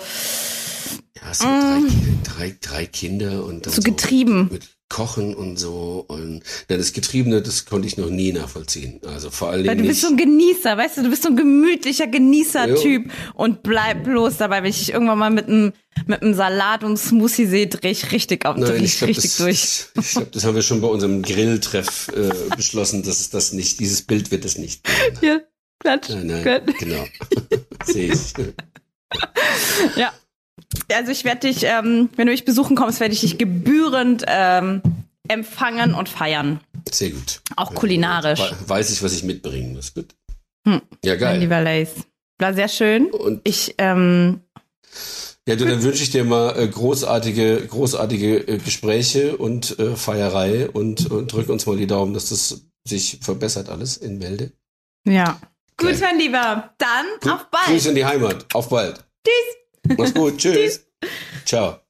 Ja, 1.22 1.34
so 1.34 1.44
drei, 1.44 1.82
drei, 2.24 2.56
drei 2.60 2.86
Kinder 2.86 3.44
und 3.44 3.66
dann 3.66 3.72
so 3.72 3.82
getrieben. 3.82 4.48
mit 4.52 4.64
Kochen 4.88 5.34
und 5.34 5.56
so. 5.56 6.04
Und 6.06 6.42
ja, 6.70 6.76
das 6.76 6.92
Getriebene, 6.92 7.42
das 7.42 7.64
konnte 7.64 7.88
ich 7.88 7.96
noch 7.96 8.08
nie 8.08 8.32
nachvollziehen. 8.32 9.00
Also 9.06 9.30
vor 9.30 9.48
allen 9.48 9.66
Weil 9.66 9.76
Dingen 9.76 9.78
du 9.78 9.82
nicht. 9.82 9.90
bist 9.90 10.02
so 10.02 10.08
ein 10.08 10.16
Genießer, 10.16 10.76
weißt 10.76 10.98
du, 10.98 11.02
du 11.02 11.10
bist 11.10 11.22
so 11.24 11.30
ein 11.30 11.36
gemütlicher 11.36 12.06
Genießer-Typ 12.06 13.10
und 13.34 13.62
bleib 13.62 14.04
bloß 14.04 14.36
dabei, 14.36 14.62
wenn 14.62 14.70
ich 14.70 14.78
dich 14.78 14.92
irgendwann 14.92 15.18
mal 15.18 15.30
mit 15.30 15.48
einem 15.48 15.72
mit 16.06 16.20
einem 16.20 16.34
Salat 16.34 16.84
und 16.84 16.98
Smoothie 16.98 17.46
sehe, 17.46 17.66
dreh 17.68 17.90
ich 17.90 18.12
richtig 18.12 18.44
auf, 18.44 18.56
Nein, 18.58 18.84
ich 18.84 18.98
glaube, 18.98 19.10
richtig 19.10 19.30
das, 19.30 19.36
durch. 19.38 19.86
ich 19.98 20.10
glaub, 20.12 20.30
das 20.30 20.44
haben 20.44 20.54
wir 20.54 20.60
schon 20.60 20.82
bei 20.82 20.88
unserem 20.88 21.22
Grilltreff 21.22 22.08
äh, 22.14 22.54
beschlossen, 22.54 23.02
dass 23.02 23.20
es 23.20 23.30
das 23.30 23.52
nicht, 23.54 23.80
dieses 23.80 24.02
Bild 24.02 24.30
wird 24.30 24.44
es 24.44 24.58
nicht. 24.58 24.86
Hier, 25.20 25.46
Klatsch. 25.78 26.10
Nein, 26.10 26.26
nein, 26.26 26.62
genau. 26.78 27.06
Sehe 27.84 28.12
ich. 28.12 28.34
Ja. 29.96 30.12
Also 30.92 31.12
ich 31.12 31.24
werde 31.24 31.40
dich, 31.48 31.64
ähm, 31.64 32.08
wenn 32.16 32.26
du 32.26 32.32
mich 32.32 32.44
besuchen 32.44 32.76
kommst, 32.76 33.00
werde 33.00 33.12
ich 33.14 33.20
dich 33.20 33.38
gebührend 33.38 34.24
ähm, 34.26 34.82
empfangen 35.28 35.94
und 35.94 36.08
feiern. 36.08 36.60
Sehr 36.90 37.10
gut. 37.10 37.40
Auch 37.56 37.74
kulinarisch. 37.74 38.40
We- 38.40 38.68
Weiß 38.68 38.90
ich, 38.90 39.02
was 39.02 39.12
ich 39.12 39.22
mitbringen 39.24 39.74
muss. 39.74 39.92
Gut. 39.94 40.14
Hm. 40.66 40.80
Ja, 41.04 41.16
geil. 41.16 41.38
lieber 41.40 41.60
Lace. 41.60 41.94
War 42.38 42.54
sehr 42.54 42.68
schön. 42.68 43.06
Und 43.06 43.40
Ich, 43.44 43.74
ähm, 43.78 44.40
ja, 45.48 45.56
du, 45.56 45.64
dann 45.64 45.82
wünsche 45.82 46.02
ich 46.02 46.10
dir 46.10 46.24
mal 46.24 46.58
äh, 46.58 46.66
großartige, 46.68 47.66
großartige 47.66 48.48
äh, 48.48 48.58
Gespräche 48.58 49.36
und 49.36 49.78
äh, 49.78 49.94
Feierei 49.96 50.68
und, 50.70 51.10
und 51.10 51.32
drück 51.32 51.48
uns 51.48 51.66
mal 51.66 51.76
die 51.76 51.86
Daumen, 51.86 52.14
dass 52.14 52.28
das 52.30 52.62
sich 52.86 53.18
verbessert 53.20 53.68
alles 53.68 53.96
in 53.96 54.18
Melde. 54.18 54.52
ja. 55.04 55.40
Gut, 55.78 56.00
mein 56.00 56.18
Lieber. 56.18 56.72
Dann 56.78 57.32
auf 57.34 57.50
bald. 57.50 57.66
Grüße 57.66 57.90
in 57.90 57.96
die 57.96 58.04
Heimat. 58.06 58.46
Auf 58.54 58.70
bald. 58.70 58.94
Tschüss. 59.26 59.56
Mach's 59.96 60.14
gut. 60.14 60.36
Tschüss. 60.38 60.86
Ciao. 61.44 61.85